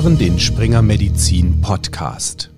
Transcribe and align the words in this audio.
hören 0.00 0.16
den 0.16 0.38
Springer 0.38 0.80
Medizin 0.80 1.60
Podcast. 1.60 2.50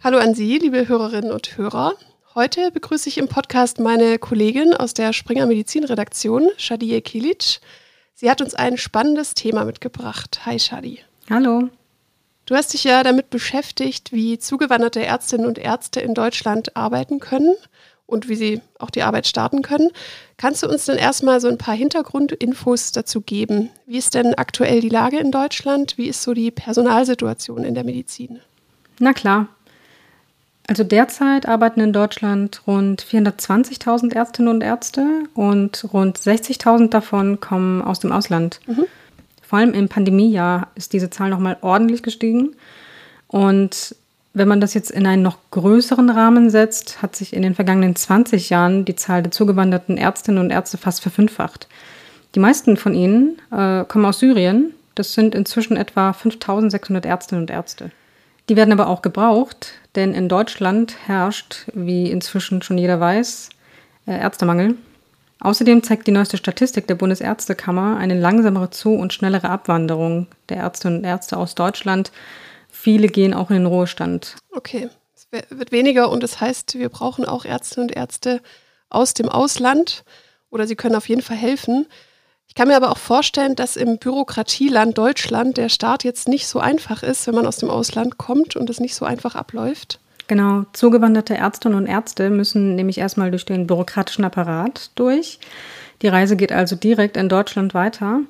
Hallo 0.00 0.18
an 0.18 0.36
Sie, 0.36 0.58
liebe 0.58 0.86
Hörerinnen 0.86 1.32
und 1.32 1.58
Hörer. 1.58 1.94
Heute 2.36 2.70
begrüße 2.70 3.08
ich 3.08 3.18
im 3.18 3.26
Podcast 3.26 3.80
meine 3.80 4.20
Kollegin 4.20 4.74
aus 4.74 4.94
der 4.94 5.12
Springer 5.12 5.46
Medizin 5.46 5.82
Redaktion, 5.82 6.50
Shadiye 6.56 7.00
Kilic. 7.00 7.58
Sie 8.14 8.30
hat 8.30 8.40
uns 8.40 8.54
ein 8.54 8.76
spannendes 8.76 9.34
Thema 9.34 9.64
mitgebracht. 9.64 10.46
Hi 10.46 10.60
Shadi. 10.60 11.00
Hallo. 11.28 11.68
Du 12.46 12.54
hast 12.54 12.74
dich 12.74 12.84
ja 12.84 13.02
damit 13.02 13.30
beschäftigt, 13.30 14.12
wie 14.12 14.38
zugewanderte 14.38 15.04
Ärztinnen 15.04 15.46
und 15.46 15.58
Ärzte 15.58 16.00
in 16.00 16.14
Deutschland 16.14 16.76
arbeiten 16.76 17.18
können 17.18 17.56
und 18.06 18.28
wie 18.28 18.36
sie 18.36 18.60
auch 18.78 18.90
die 18.90 19.02
Arbeit 19.02 19.26
starten 19.26 19.62
können. 19.62 19.90
Kannst 20.36 20.62
du 20.62 20.68
uns 20.68 20.84
denn 20.84 20.98
erstmal 20.98 21.40
so 21.40 21.48
ein 21.48 21.58
paar 21.58 21.74
Hintergrundinfos 21.74 22.92
dazu 22.92 23.20
geben? 23.20 23.70
Wie 23.86 23.98
ist 23.98 24.14
denn 24.14 24.34
aktuell 24.34 24.80
die 24.80 24.88
Lage 24.88 25.18
in 25.18 25.30
Deutschland? 25.30 25.96
Wie 25.96 26.08
ist 26.08 26.22
so 26.22 26.34
die 26.34 26.50
Personalsituation 26.50 27.64
in 27.64 27.74
der 27.74 27.84
Medizin? 27.84 28.40
Na 28.98 29.12
klar. 29.12 29.48
Also 30.66 30.82
derzeit 30.82 31.46
arbeiten 31.46 31.80
in 31.80 31.92
Deutschland 31.92 32.62
rund 32.66 33.02
420.000 33.02 34.14
Ärztinnen 34.14 34.50
und 34.50 34.62
Ärzte 34.62 35.24
und 35.34 35.86
rund 35.92 36.18
60.000 36.18 36.88
davon 36.88 37.38
kommen 37.40 37.82
aus 37.82 38.00
dem 38.00 38.12
Ausland. 38.12 38.60
Mhm. 38.66 38.86
Vor 39.42 39.58
allem 39.58 39.74
im 39.74 39.90
Pandemiejahr 39.90 40.68
ist 40.74 40.94
diese 40.94 41.10
Zahl 41.10 41.28
nochmal 41.28 41.58
ordentlich 41.60 42.02
gestiegen. 42.02 42.56
Und 43.28 43.94
wenn 44.34 44.48
man 44.48 44.60
das 44.60 44.74
jetzt 44.74 44.90
in 44.90 45.06
einen 45.06 45.22
noch 45.22 45.38
größeren 45.52 46.10
Rahmen 46.10 46.50
setzt, 46.50 47.00
hat 47.00 47.14
sich 47.14 47.32
in 47.32 47.42
den 47.42 47.54
vergangenen 47.54 47.94
20 47.94 48.50
Jahren 48.50 48.84
die 48.84 48.96
Zahl 48.96 49.22
der 49.22 49.30
zugewanderten 49.30 49.96
Ärztinnen 49.96 50.40
und 50.40 50.50
Ärzte 50.50 50.76
fast 50.76 51.00
verfünffacht. 51.00 51.68
Die 52.34 52.40
meisten 52.40 52.76
von 52.76 52.94
ihnen 52.94 53.38
äh, 53.52 53.84
kommen 53.84 54.04
aus 54.04 54.18
Syrien. 54.18 54.74
Das 54.96 55.12
sind 55.12 55.36
inzwischen 55.36 55.76
etwa 55.76 56.12
5600 56.12 57.06
Ärztinnen 57.06 57.44
und 57.44 57.50
Ärzte. 57.50 57.92
Die 58.48 58.56
werden 58.56 58.72
aber 58.72 58.88
auch 58.88 59.02
gebraucht, 59.02 59.74
denn 59.94 60.12
in 60.12 60.28
Deutschland 60.28 60.96
herrscht, 61.06 61.66
wie 61.72 62.10
inzwischen 62.10 62.60
schon 62.60 62.76
jeder 62.76 62.98
weiß, 62.98 63.50
äh, 64.06 64.18
Ärztemangel. 64.18 64.74
Außerdem 65.38 65.82
zeigt 65.84 66.08
die 66.08 66.12
neueste 66.12 66.38
Statistik 66.38 66.88
der 66.88 66.96
Bundesärztekammer 66.96 67.98
eine 67.98 68.18
langsamere 68.18 68.70
Zu- 68.70 68.94
und 68.94 69.12
schnellere 69.12 69.48
Abwanderung 69.48 70.26
der 70.48 70.56
Ärztinnen 70.56 70.98
und 70.98 71.04
Ärzte 71.04 71.36
aus 71.36 71.54
Deutschland 71.54 72.10
viele 72.74 73.08
gehen 73.08 73.32
auch 73.34 73.50
in 73.50 73.56
den 73.56 73.66
Ruhestand. 73.66 74.36
Okay, 74.52 74.88
es 75.14 75.28
wird 75.50 75.72
weniger 75.72 76.10
und 76.10 76.22
das 76.22 76.40
heißt, 76.40 76.78
wir 76.78 76.88
brauchen 76.88 77.24
auch 77.24 77.44
Ärztinnen 77.44 77.88
und 77.88 77.96
Ärzte 77.96 78.40
aus 78.90 79.14
dem 79.14 79.28
Ausland 79.28 80.04
oder 80.50 80.66
sie 80.66 80.76
können 80.76 80.94
auf 80.94 81.08
jeden 81.08 81.22
Fall 81.22 81.36
helfen. 81.36 81.86
Ich 82.46 82.54
kann 82.54 82.68
mir 82.68 82.76
aber 82.76 82.90
auch 82.90 82.98
vorstellen, 82.98 83.56
dass 83.56 83.76
im 83.76 83.98
Bürokratieland 83.98 84.96
Deutschland 84.96 85.56
der 85.56 85.68
Start 85.68 86.04
jetzt 86.04 86.28
nicht 86.28 86.46
so 86.46 86.60
einfach 86.60 87.02
ist, 87.02 87.26
wenn 87.26 87.34
man 87.34 87.46
aus 87.46 87.56
dem 87.56 87.70
Ausland 87.70 88.18
kommt 88.18 88.54
und 88.54 88.68
es 88.70 88.80
nicht 88.80 88.94
so 88.94 89.04
einfach 89.04 89.34
abläuft. 89.34 89.98
Genau, 90.26 90.64
zugewanderte 90.72 91.34
Ärztinnen 91.34 91.76
und 91.76 91.86
Ärzte 91.86 92.30
müssen 92.30 92.76
nämlich 92.76 92.98
erstmal 92.98 93.30
durch 93.30 93.44
den 93.44 93.66
bürokratischen 93.66 94.24
Apparat 94.24 94.90
durch. 94.94 95.38
Die 96.02 96.08
Reise 96.08 96.36
geht 96.36 96.52
also 96.52 96.76
direkt 96.76 97.16
in 97.16 97.28
Deutschland 97.28 97.74
weiter. 97.74 98.20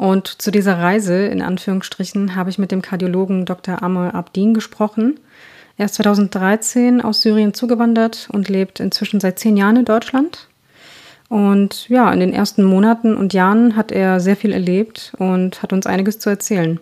Und 0.00 0.40
zu 0.40 0.50
dieser 0.50 0.78
Reise, 0.78 1.26
in 1.26 1.42
Anführungsstrichen, 1.42 2.34
habe 2.34 2.48
ich 2.48 2.56
mit 2.56 2.72
dem 2.72 2.80
Kardiologen 2.80 3.44
Dr. 3.44 3.82
Amr 3.82 4.14
Abdin 4.14 4.54
gesprochen. 4.54 5.20
Er 5.76 5.84
ist 5.84 5.96
2013 5.96 7.02
aus 7.02 7.20
Syrien 7.20 7.52
zugewandert 7.52 8.26
und 8.32 8.48
lebt 8.48 8.80
inzwischen 8.80 9.20
seit 9.20 9.38
zehn 9.38 9.58
Jahren 9.58 9.76
in 9.76 9.84
Deutschland. 9.84 10.48
Und 11.28 11.86
ja, 11.90 12.10
in 12.14 12.20
den 12.20 12.32
ersten 12.32 12.64
Monaten 12.64 13.14
und 13.14 13.34
Jahren 13.34 13.76
hat 13.76 13.92
er 13.92 14.20
sehr 14.20 14.36
viel 14.36 14.54
erlebt 14.54 15.12
und 15.18 15.62
hat 15.62 15.74
uns 15.74 15.86
einiges 15.86 16.18
zu 16.18 16.30
erzählen. 16.30 16.80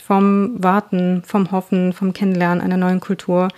Vom 0.00 0.62
Warten, 0.62 1.24
vom 1.26 1.50
Hoffen, 1.50 1.92
vom 1.92 2.12
Kennenlernen 2.12 2.62
einer 2.62 2.76
neuen 2.76 3.00
Kultur 3.00 3.48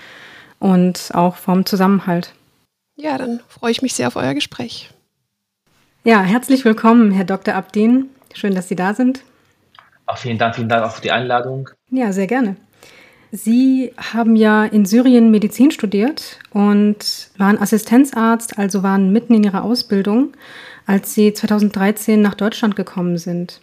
und 0.61 1.11
auch 1.13 1.37
vom 1.37 1.67
Zusammenhalt. 1.67 2.33
Ja, 2.97 3.19
dann 3.19 3.41
freue 3.49 3.73
ich 3.73 3.83
mich 3.83 3.93
sehr 3.93 4.07
auf 4.07 4.17
euer 4.17 4.33
Gespräch. 4.33 4.89
Ja, 6.05 6.23
herzlich 6.23 6.65
willkommen, 6.65 7.11
Herr 7.11 7.25
Dr. 7.25 7.55
Abdin. 7.55 8.09
Schön, 8.35 8.55
dass 8.55 8.69
Sie 8.69 8.77
da 8.77 8.93
sind. 8.93 9.23
Auch 10.07 10.19
vielen 10.19 10.37
Dank, 10.37 10.57
vielen 10.57 10.69
Dank 10.69 10.85
auch 10.85 10.91
für 10.91 11.01
die 11.01 11.13
Einladung. 11.13 11.71
Ja, 11.91 12.13
sehr 12.13 12.27
gerne. 12.27 12.57
Sie 13.33 13.93
haben 13.97 14.37
ja 14.37 14.65
in 14.65 14.85
Syrien 14.85 15.31
Medizin 15.31 15.71
studiert 15.71 16.39
und 16.53 17.31
waren 17.39 17.59
Assistenzarzt, 17.59 18.59
also 18.59 18.83
waren 18.83 19.11
mitten 19.13 19.35
in 19.35 19.43
Ihrer 19.43 19.65
Ausbildung, 19.65 20.33
als 20.87 21.15
Sie 21.15 21.33
2013 21.33 22.21
nach 22.21 22.35
Deutschland 22.35 22.77
gekommen 22.77 23.17
sind. 23.17 23.61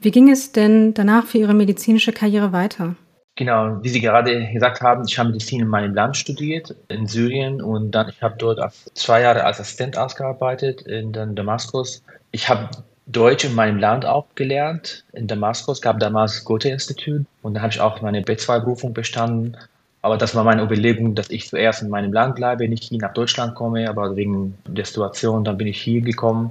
Wie 0.00 0.10
ging 0.10 0.30
es 0.30 0.52
denn 0.52 0.94
danach 0.94 1.26
für 1.26 1.38
Ihre 1.38 1.52
medizinische 1.52 2.12
Karriere 2.12 2.52
weiter? 2.52 2.94
Genau, 3.34 3.82
wie 3.82 3.88
Sie 3.88 4.00
gerade 4.00 4.52
gesagt 4.52 4.82
haben, 4.82 5.04
ich 5.06 5.18
habe 5.18 5.30
Medizin 5.30 5.60
in 5.60 5.68
meinem 5.68 5.94
Land 5.94 6.16
studiert, 6.16 6.74
in 6.88 7.06
Syrien, 7.06 7.60
und 7.62 7.90
dann 7.90 8.08
ich 8.08 8.22
habe 8.22 8.36
dort 8.38 8.60
zwei 8.94 9.22
Jahre 9.22 9.44
als 9.44 9.58
Assistentarzt 9.58 10.16
gearbeitet 10.16 10.82
in 10.82 11.12
Damaskus. 11.12 12.02
Ich 12.30 12.48
habe 12.48 12.68
Deutsch 13.12 13.44
in 13.44 13.54
meinem 13.54 13.78
Land 13.78 14.06
auch 14.06 14.26
gelernt, 14.34 15.04
in 15.12 15.26
Damaskus, 15.26 15.82
gab 15.82 16.00
damals 16.00 16.44
Goethe-Institut 16.44 17.26
und 17.42 17.54
da 17.54 17.60
habe 17.60 17.72
ich 17.72 17.80
auch 17.80 18.00
meine 18.00 18.22
B2-Berufung 18.22 18.94
bestanden. 18.94 19.56
Aber 20.00 20.16
das 20.16 20.34
war 20.34 20.42
meine 20.42 20.62
Überlegung, 20.62 21.14
dass 21.14 21.30
ich 21.30 21.48
zuerst 21.48 21.82
in 21.82 21.90
meinem 21.90 22.12
Land 22.12 22.34
bleibe, 22.34 22.68
nicht 22.68 22.84
hier 22.84 22.98
nach 22.98 23.12
Deutschland 23.12 23.54
komme, 23.54 23.88
aber 23.88 24.16
wegen 24.16 24.58
der 24.66 24.84
Situation, 24.84 25.44
dann 25.44 25.58
bin 25.58 25.68
ich 25.68 25.80
hier 25.80 26.00
gekommen. 26.00 26.50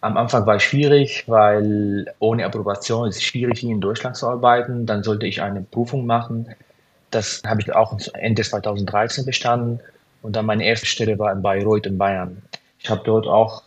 Am 0.00 0.16
Anfang 0.16 0.46
war 0.46 0.56
es 0.56 0.62
schwierig, 0.62 1.24
weil 1.26 2.06
ohne 2.20 2.46
Approbation 2.46 3.08
ist 3.08 3.16
es 3.16 3.22
schwierig, 3.22 3.58
hier 3.58 3.70
in 3.70 3.82
Deutschland 3.82 4.16
zu 4.16 4.28
arbeiten. 4.28 4.86
Dann 4.86 5.02
sollte 5.02 5.26
ich 5.26 5.42
eine 5.42 5.60
Prüfung 5.60 6.06
machen. 6.06 6.46
Das 7.10 7.42
habe 7.44 7.60
ich 7.60 7.74
auch 7.74 7.98
Ende 8.14 8.42
2013 8.42 9.26
bestanden. 9.26 9.80
Und 10.22 10.36
dann 10.36 10.46
meine 10.46 10.64
erste 10.64 10.86
Stelle 10.86 11.18
war 11.18 11.32
in 11.32 11.42
Bayreuth 11.42 11.84
in 11.84 11.98
Bayern. 11.98 12.40
Ich 12.78 12.88
habe 12.88 13.02
dort 13.04 13.26
auch 13.26 13.62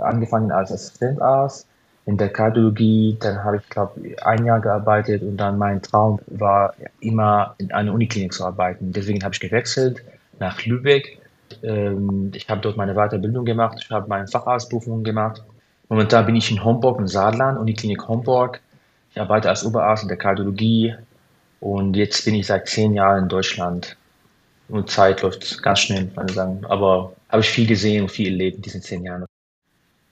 angefangen 0.00 0.50
als 0.50 0.72
Assistentarzt 0.72 1.66
in 2.06 2.16
der 2.16 2.30
Kardiologie. 2.30 3.16
Dann 3.20 3.42
habe 3.44 3.58
ich, 3.58 3.68
glaube 3.68 4.00
ein 4.22 4.44
Jahr 4.44 4.60
gearbeitet 4.60 5.22
und 5.22 5.36
dann 5.36 5.58
mein 5.58 5.82
Traum 5.82 6.20
war 6.26 6.74
immer 7.00 7.54
in 7.58 7.72
einer 7.72 7.92
Uniklinik 7.92 8.32
zu 8.32 8.44
arbeiten. 8.44 8.92
Deswegen 8.92 9.22
habe 9.22 9.34
ich 9.34 9.40
gewechselt 9.40 10.02
nach 10.38 10.64
Lübeck. 10.64 11.18
Ähm, 11.62 12.30
ich 12.34 12.48
habe 12.48 12.60
dort 12.60 12.76
meine 12.76 12.94
Weiterbildung 12.94 13.44
gemacht. 13.44 13.78
Ich 13.80 13.90
habe 13.90 14.08
meine 14.08 14.26
Facharztprüfung 14.26 15.04
gemacht. 15.04 15.42
Momentan 15.88 16.26
bin 16.26 16.36
ich 16.36 16.50
in 16.50 16.64
Homburg 16.64 16.98
im 16.98 17.06
Saarland, 17.06 17.58
Uniklinik 17.58 18.08
Homburg. 18.08 18.60
Ich 19.12 19.20
arbeite 19.20 19.48
als 19.48 19.64
Oberarzt 19.64 20.02
in 20.02 20.08
der 20.08 20.18
Kardiologie 20.18 20.94
und 21.60 21.96
jetzt 21.96 22.24
bin 22.24 22.34
ich 22.34 22.46
seit 22.46 22.68
zehn 22.68 22.94
Jahren 22.94 23.24
in 23.24 23.28
Deutschland. 23.28 23.96
Und 24.68 24.90
Zeit 24.90 25.22
läuft 25.22 25.62
ganz 25.62 25.80
schnell, 25.80 26.08
kann 26.08 26.28
ich 26.28 26.34
sagen. 26.34 26.64
Aber 26.66 27.12
habe 27.28 27.42
ich 27.42 27.50
viel 27.50 27.66
gesehen 27.66 28.02
und 28.02 28.10
viel 28.10 28.32
erlebt 28.32 28.56
in 28.56 28.62
diesen 28.62 28.82
zehn 28.82 29.04
Jahren. 29.04 29.25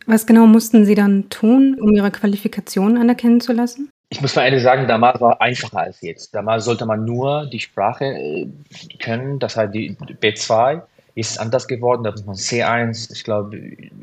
Was 0.06 0.26
genau 0.26 0.46
mussten 0.46 0.84
Sie 0.84 0.94
dann 0.94 1.30
tun, 1.30 1.78
um 1.80 1.90
Ihre 1.90 2.10
Qualifikation 2.10 2.98
anerkennen 2.98 3.40
zu 3.40 3.52
lassen? 3.52 3.90
Ich 4.10 4.20
muss 4.20 4.36
mal 4.36 4.44
ehrlich 4.44 4.62
sagen, 4.62 4.86
damals 4.86 5.20
war 5.20 5.34
es 5.34 5.40
einfacher 5.40 5.78
als 5.78 6.00
jetzt. 6.02 6.34
Damals 6.34 6.66
sollte 6.66 6.84
man 6.86 7.04
nur 7.04 7.46
die 7.46 7.60
Sprache 7.60 8.04
äh, 8.04 8.46
können, 9.02 9.38
das 9.38 9.56
heißt 9.56 9.74
die 9.74 9.96
B2. 9.96 10.82
Jetzt 11.14 11.32
ist 11.32 11.40
anders 11.40 11.66
geworden, 11.66 12.04
da 12.04 12.10
muss 12.10 12.26
man 12.26 12.36
C1, 12.36 13.12
ich 13.12 13.24
glaube, 13.24 13.58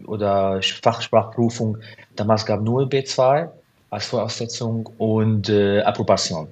oder 0.08 0.60
Fachsprachprüfung. 0.82 1.78
Damals 2.16 2.46
gab 2.46 2.60
es 2.60 2.66
nur 2.66 2.84
B2 2.84 3.50
als 3.90 4.06
Voraussetzung 4.08 4.90
und 4.98 5.50
äh, 5.50 5.82
Approbation. 5.82 6.48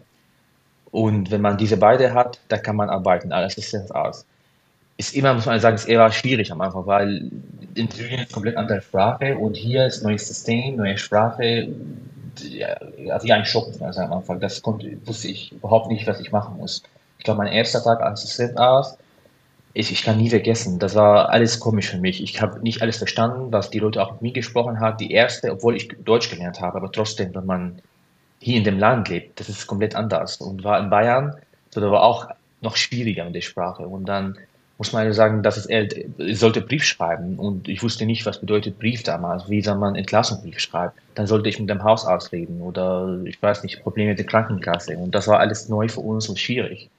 Und 0.92 1.32
wenn 1.32 1.42
man 1.42 1.58
diese 1.58 1.78
beide 1.78 2.14
hat, 2.14 2.40
dann 2.50 2.62
kann 2.62 2.76
man 2.76 2.90
arbeiten 2.90 3.32
als 3.32 3.54
Assistenzarzt 3.54 4.26
ist 5.00 5.16
immer, 5.16 5.34
muss 5.34 5.46
man 5.46 5.58
sagen, 5.62 5.76
ist 5.76 5.88
eher 5.88 6.12
schwierig 6.12 6.52
am 6.52 6.60
Anfang, 6.60 6.86
weil 6.86 7.32
in 7.76 7.90
Syrien 7.90 8.20
ist 8.20 8.34
komplett 8.34 8.58
andere 8.58 8.82
Sprache 8.82 9.38
und 9.38 9.56
hier 9.56 9.86
ist 9.86 10.04
neues 10.04 10.28
System, 10.28 10.76
neue 10.76 10.98
Sprache. 10.98 11.70
Also 13.10 13.26
ja, 13.26 13.36
ein 13.36 13.46
Schock 13.46 13.70
also 13.80 14.02
am 14.02 14.12
Anfang. 14.12 14.42
Das 14.42 14.62
konnte, 14.62 14.98
wusste 15.06 15.30
ich 15.30 15.54
überhaupt 15.54 15.88
nicht, 15.88 16.06
was 16.06 16.20
ich 16.20 16.34
machen 16.34 16.58
muss. 16.58 16.84
Ich 17.18 17.24
glaube, 17.24 17.38
mein 17.38 17.54
erster 17.54 17.82
Tag 17.82 18.02
als 18.02 18.24
Assistentarzt, 18.24 19.00
ich, 19.74 19.90
ich 19.90 20.04
kann 20.04 20.18
nie 20.18 20.30
vergessen, 20.30 20.80
das 20.80 20.96
war 20.96 21.30
alles 21.30 21.62
komisch 21.62 21.90
für 21.90 22.00
mich. 22.00 22.22
Ich 22.22 22.42
habe 22.42 22.60
nicht 22.60 22.82
alles 22.82 22.98
verstanden, 22.98 23.54
was 23.54 23.70
die 23.70 23.80
Leute 23.80 24.04
auch 24.04 24.12
mit 24.14 24.22
mir 24.22 24.34
gesprochen 24.34 24.82
haben. 24.82 24.98
Die 24.98 25.12
erste, 25.12 25.54
obwohl 25.54 25.78
ich 25.78 25.88
Deutsch 26.04 26.30
gelernt 26.30 26.60
habe, 26.60 26.76
aber 26.76 26.92
trotzdem, 26.92 27.34
wenn 27.34 27.46
man 27.46 27.82
hier 28.40 28.58
in 28.58 28.66
dem 28.66 28.78
Land 28.78 29.08
lebt, 29.08 29.40
das 29.40 29.48
ist 29.48 29.66
komplett 29.66 29.96
anders. 29.96 30.38
Und 30.38 30.66
war 30.66 30.78
in 30.78 30.90
Bayern, 30.90 31.38
so 31.70 31.80
da 31.80 31.90
war 31.90 32.04
auch 32.04 32.28
noch 32.60 32.76
schwieriger 32.76 33.24
mit 33.24 33.36
der 33.36 33.42
Sprache. 33.42 33.88
Und 33.88 34.04
dann 34.06 34.38
muss 34.80 34.94
man 34.94 35.12
sagen, 35.14 35.44
dass 35.44 35.58
es 35.58 35.68
ich 35.70 36.40
sollte 36.40 36.62
Brief 36.62 36.84
schreiben 36.86 37.38
und 37.38 37.68
ich 37.68 37.84
wusste 37.84 38.06
nicht, 38.06 38.26
was 38.26 38.40
bedeutet 38.40 38.80
Brief 38.80 39.04
damals, 39.04 39.48
wie 39.50 39.62
soll 39.62 39.76
man 39.76 39.96
Entlassungsbrief 39.96 40.60
schreiben. 40.60 40.94
Dann 41.16 41.28
sollte 41.28 41.50
ich 41.50 41.60
mit 41.60 41.70
dem 41.70 41.84
Hausarzt 41.84 42.32
reden 42.32 42.62
oder 42.62 43.20
ich 43.26 43.42
weiß 43.42 43.64
nicht, 43.64 43.84
Probleme 43.84 44.12
mit 44.12 44.20
der 44.20 44.26
Krankenkasse 44.26 44.98
und 44.98 45.14
das 45.14 45.28
war 45.28 45.40
alles 45.40 45.70
neu 45.70 45.88
für 45.90 46.00
uns 46.00 46.30
und 46.30 46.40
schwierig. 46.40 46.90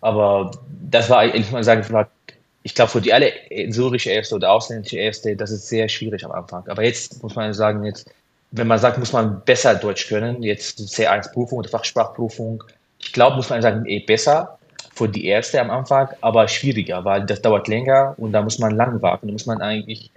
Aber 0.00 0.50
das 0.90 1.08
war, 1.08 1.32
ich 1.34 1.50
muss 1.50 1.64
sagen, 1.64 1.86
ich 2.64 2.74
glaube, 2.74 2.90
für 2.90 3.00
die 3.00 3.14
alle 3.14 3.32
syrische 3.68 4.10
Ärzte 4.10 4.34
oder 4.34 4.50
ausländische 4.50 4.98
Ärzte, 4.98 5.36
das 5.36 5.52
ist 5.52 5.68
sehr 5.68 5.88
schwierig 5.88 6.24
am 6.24 6.32
Anfang. 6.32 6.66
Aber 6.66 6.82
jetzt 6.82 7.22
muss 7.22 7.36
man 7.36 7.54
sagen, 7.54 7.84
jetzt 7.84 8.10
wenn 8.52 8.66
man 8.66 8.78
sagt, 8.78 8.98
muss 8.98 9.12
man 9.12 9.42
besser 9.44 9.74
Deutsch 9.74 10.08
können, 10.08 10.42
jetzt 10.42 10.78
C1-Prüfung 10.78 11.58
oder 11.58 11.70
Fachsprachprüfung, 11.70 12.62
ich 12.98 13.12
glaube, 13.12 13.36
muss 13.36 13.50
man 13.50 13.62
sagen, 13.62 13.86
eh 13.86 14.00
besser 14.00 14.58
für 15.02 15.08
die 15.08 15.24
erste 15.26 15.60
am 15.60 15.70
Anfang, 15.70 16.08
aber 16.20 16.46
schwieriger, 16.46 17.04
weil 17.04 17.26
das 17.26 17.42
dauert 17.42 17.66
länger 17.66 18.14
und 18.18 18.32
da 18.32 18.40
muss 18.42 18.58
man 18.60 18.76
lang 18.76 19.02
warten. 19.02 19.26
Da 19.26 19.32
muss 19.32 19.46
man 19.46 19.60
eigentlich 19.60 20.12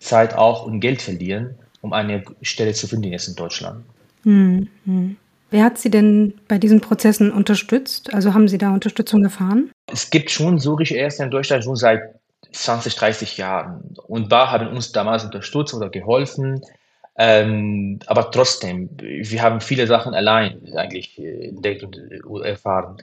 Zeit 0.00 0.34
auch 0.34 0.66
und 0.66 0.80
Geld 0.80 1.00
verlieren, 1.00 1.54
um 1.82 1.92
eine 1.92 2.24
Stelle 2.42 2.72
zu 2.72 2.88
finden 2.88 3.12
jetzt 3.12 3.28
in 3.28 3.36
Deutschland. 3.36 3.84
Hm, 4.24 4.68
hm. 4.86 5.16
Wer 5.50 5.62
hat 5.62 5.78
Sie 5.78 5.90
denn 5.90 6.34
bei 6.48 6.58
diesen 6.58 6.80
Prozessen 6.80 7.30
unterstützt? 7.30 8.12
Also 8.12 8.34
haben 8.34 8.48
Sie 8.48 8.58
da 8.58 8.74
Unterstützung 8.74 9.22
erfahren? 9.22 9.70
Es 9.92 10.10
gibt 10.10 10.32
schon 10.32 10.58
syrische 10.58 10.96
Ärzte 10.96 11.22
in 11.22 11.30
Deutschland 11.30 11.62
schon 11.62 11.76
seit 11.76 12.02
20, 12.50 12.96
30 12.96 13.36
Jahren. 13.36 13.94
Und 14.08 14.32
da 14.32 14.50
haben 14.50 14.66
uns 14.66 14.90
damals 14.90 15.24
unterstützt 15.24 15.74
oder 15.74 15.90
geholfen. 15.90 16.60
Ähm, 17.16 18.00
aber 18.06 18.32
trotzdem, 18.32 18.90
wir 18.98 19.42
haben 19.42 19.60
viele 19.60 19.86
Sachen 19.86 20.12
allein 20.12 20.60
eigentlich 20.74 21.16
entdeckt 21.20 21.84
und 21.84 21.96
erfahren. 22.42 22.96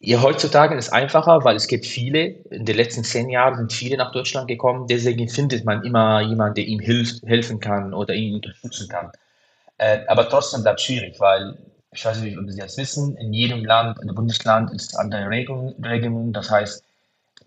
Ja, 0.00 0.22
heutzutage 0.22 0.76
ist 0.76 0.86
es 0.86 0.92
einfacher, 0.92 1.42
weil 1.42 1.56
es 1.56 1.66
gibt 1.66 1.84
viele, 1.84 2.26
in 2.50 2.64
den 2.64 2.76
letzten 2.76 3.02
zehn 3.02 3.28
Jahren 3.30 3.56
sind 3.56 3.72
viele 3.72 3.96
nach 3.96 4.12
Deutschland 4.12 4.46
gekommen, 4.46 4.86
deswegen 4.86 5.28
findet 5.28 5.64
man 5.64 5.82
immer 5.84 6.20
jemanden, 6.20 6.54
der 6.54 6.66
ihm 6.66 6.78
hilft, 6.78 7.22
helfen 7.26 7.58
kann 7.58 7.92
oder 7.92 8.14
ihn 8.14 8.36
unterstützen 8.36 8.88
kann. 8.88 9.10
Äh, 9.78 10.00
aber 10.06 10.28
trotzdem 10.28 10.62
bleibt 10.62 10.78
es 10.78 10.86
schwierig, 10.86 11.18
weil, 11.18 11.58
ich 11.92 12.04
weiß 12.04 12.20
nicht, 12.20 12.38
ob 12.38 12.48
Sie 12.48 12.60
das 12.60 12.76
wissen, 12.76 13.16
in 13.16 13.32
jedem 13.32 13.64
Land, 13.64 13.98
in 14.00 14.14
Bundesland 14.14 14.72
ist 14.72 14.92
es 14.92 14.96
andere 14.96 15.28
Regelungen, 15.28 16.32
das 16.32 16.48
heißt, 16.48 16.84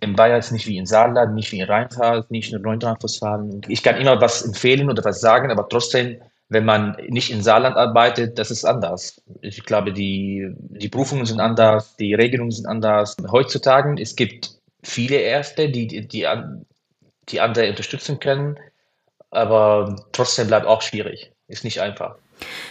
in 0.01 0.15
Bayern 0.15 0.39
ist 0.39 0.47
es 0.47 0.51
nicht 0.51 0.67
wie 0.67 0.77
in 0.77 0.85
Saarland, 0.85 1.35
nicht 1.35 1.51
wie 1.53 1.59
in 1.59 1.69
Rheinland, 1.69 2.29
nicht 2.31 2.51
in 2.51 2.61
Nordrhein-Westfalen. 2.61 3.61
Ich 3.69 3.83
kann 3.83 3.95
immer 3.95 4.19
was 4.19 4.41
empfehlen 4.41 4.89
oder 4.89 5.05
was 5.05 5.21
sagen, 5.21 5.51
aber 5.51 5.69
trotzdem 5.69 6.17
wenn 6.51 6.65
man 6.65 6.97
nicht 7.07 7.31
in 7.31 7.41
Saarland 7.41 7.77
arbeitet, 7.77 8.37
das 8.37 8.51
ist 8.51 8.65
anders. 8.65 9.21
Ich 9.39 9.63
glaube, 9.63 9.93
die, 9.93 10.53
die 10.57 10.89
Prüfungen 10.89 11.25
sind 11.25 11.39
anders, 11.39 11.95
die 11.95 12.13
Regelungen 12.13 12.51
sind 12.51 12.65
anders. 12.65 13.15
Heutzutage, 13.31 13.95
es 14.01 14.17
gibt 14.17 14.59
viele 14.83 15.15
Ärzte, 15.15 15.69
die, 15.69 15.87
die, 15.87 16.27
die 17.29 17.39
andere 17.39 17.69
unterstützen 17.69 18.19
können, 18.19 18.59
aber 19.29 19.95
trotzdem 20.11 20.47
bleibt 20.47 20.65
auch 20.65 20.81
schwierig. 20.81 21.31
Ist 21.47 21.63
nicht 21.63 21.79
einfach. 21.79 22.17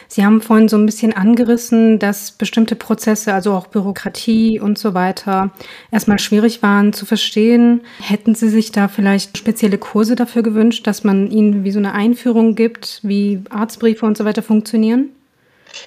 Sie 0.08 0.24
haben 0.24 0.40
vorhin 0.42 0.68
so 0.68 0.76
ein 0.76 0.86
bisschen 0.86 1.12
angerissen, 1.12 1.98
dass 1.98 2.32
bestimmte 2.32 2.76
Prozesse, 2.76 3.32
also 3.32 3.52
auch 3.52 3.68
Bürokratie 3.68 4.58
und 4.58 4.78
so 4.78 4.94
weiter, 4.94 5.50
erstmal 5.90 6.18
schwierig 6.18 6.62
waren 6.62 6.92
zu 6.92 7.06
verstehen. 7.06 7.82
Hätten 8.00 8.34
Sie 8.34 8.48
sich 8.48 8.72
da 8.72 8.88
vielleicht 8.88 9.38
spezielle 9.38 9.78
Kurse 9.78 10.16
dafür 10.16 10.42
gewünscht, 10.42 10.86
dass 10.86 11.04
man 11.04 11.30
ihnen 11.30 11.64
wie 11.64 11.70
so 11.70 11.78
eine 11.78 11.92
Einführung 11.92 12.54
gibt, 12.54 13.00
wie 13.02 13.42
Arztbriefe 13.50 14.04
und 14.04 14.16
so 14.16 14.24
weiter 14.24 14.42
funktionieren? 14.42 15.10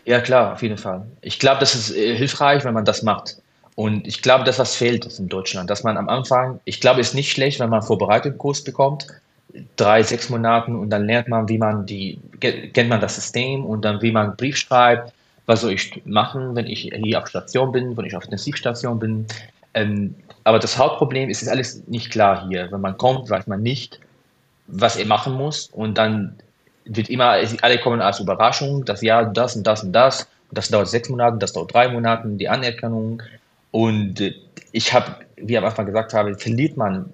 Ja, 0.06 0.22
klar, 0.22 0.54
auf 0.54 0.62
jeden 0.62 0.78
Fall. 0.78 1.06
Ich 1.22 1.40
glaube, 1.40 1.60
das 1.60 1.76
ist 1.76 1.96
äh, 1.96 2.16
hilfreich, 2.16 2.64
wenn 2.64 2.74
man 2.74 2.86
das 2.86 3.04
macht. 3.04 3.38
Und 3.76 4.08
ich 4.08 4.22
glaube, 4.22 4.44
das, 4.44 4.60
was 4.60 4.76
fehlt 4.76 5.08
in 5.18 5.30
Deutschland, 5.30 5.70
dass 5.70 5.84
man 5.84 5.98
am 5.98 6.08
Anfang, 6.08 6.60
ich 6.64 6.80
glaube, 6.80 7.02
es 7.02 7.10
ist 7.10 7.14
nicht 7.16 7.32
schlecht, 7.32 7.60
wenn 7.60 7.70
man 7.70 7.80
einen 7.80 7.88
Vorbereitungskurs 7.88 8.64
bekommt, 8.64 9.08
drei, 9.76 10.04
sechs 10.04 10.30
Monaten 10.30 10.76
und 10.76 10.90
dann 10.90 11.06
lernt 11.06 11.28
man, 11.28 11.48
wie 11.48 11.58
man 11.58 11.86
die, 11.86 12.20
kennt 12.40 12.90
man 12.90 13.02
das 13.02 13.16
System 13.16 13.66
und 13.66 13.86
dann 13.86 14.02
wie 14.02 14.12
man 14.12 14.28
einen 14.28 14.36
Brief 14.36 14.58
schreibt, 14.58 15.14
was 15.46 15.62
soll 15.62 15.74
ich 15.74 16.02
machen, 16.06 16.56
wenn 16.56 16.68
ich 16.68 16.92
hier 16.94 17.20
auf 17.20 17.28
Station 17.28 17.72
bin, 17.72 17.96
wenn 17.96 18.06
ich 18.06 18.16
auf 18.16 18.24
Intensivstation 18.24 19.00
bin. 19.00 19.28
Ähm, 19.74 20.16
aber 20.44 20.60
das 20.60 20.78
Hauptproblem 20.78 21.30
ist, 21.30 21.42
ist 21.42 21.50
alles 21.50 21.84
nicht 21.88 22.12
klar 22.12 22.48
hier. 22.48 22.72
Wenn 22.72 22.82
man 22.82 22.98
kommt, 22.98 23.30
weiß 23.30 23.48
man 23.48 23.62
nicht, 23.62 24.00
was 24.68 24.96
er 24.96 25.06
machen 25.06 25.34
muss 25.34 25.70
und 25.72 25.98
dann 25.98 26.36
wird 26.86 27.10
immer, 27.10 27.38
alle 27.62 27.80
kommen 27.80 28.02
als 28.02 28.20
Überraschung, 28.20 28.86
dass 28.86 29.02
ja, 29.02 29.24
das 29.24 29.56
und 29.56 29.66
das 29.66 29.84
und 29.84 29.94
das, 29.94 30.28
das 30.52 30.70
dauert 30.70 30.88
sechs 30.88 31.10
Monate, 31.10 31.38
das 31.38 31.54
dauert 31.54 31.74
drei 31.74 31.88
Monate, 31.90 32.28
die 32.28 32.50
Anerkennung 32.50 33.22
und 33.72 34.22
ich 34.72 34.94
habe, 34.94 35.16
wie 35.38 35.54
ich 35.54 35.58
am 35.58 35.66
Anfang 35.66 35.86
gesagt 35.86 36.14
habe, 36.14 36.36
verliert 36.36 36.78
man 36.78 37.12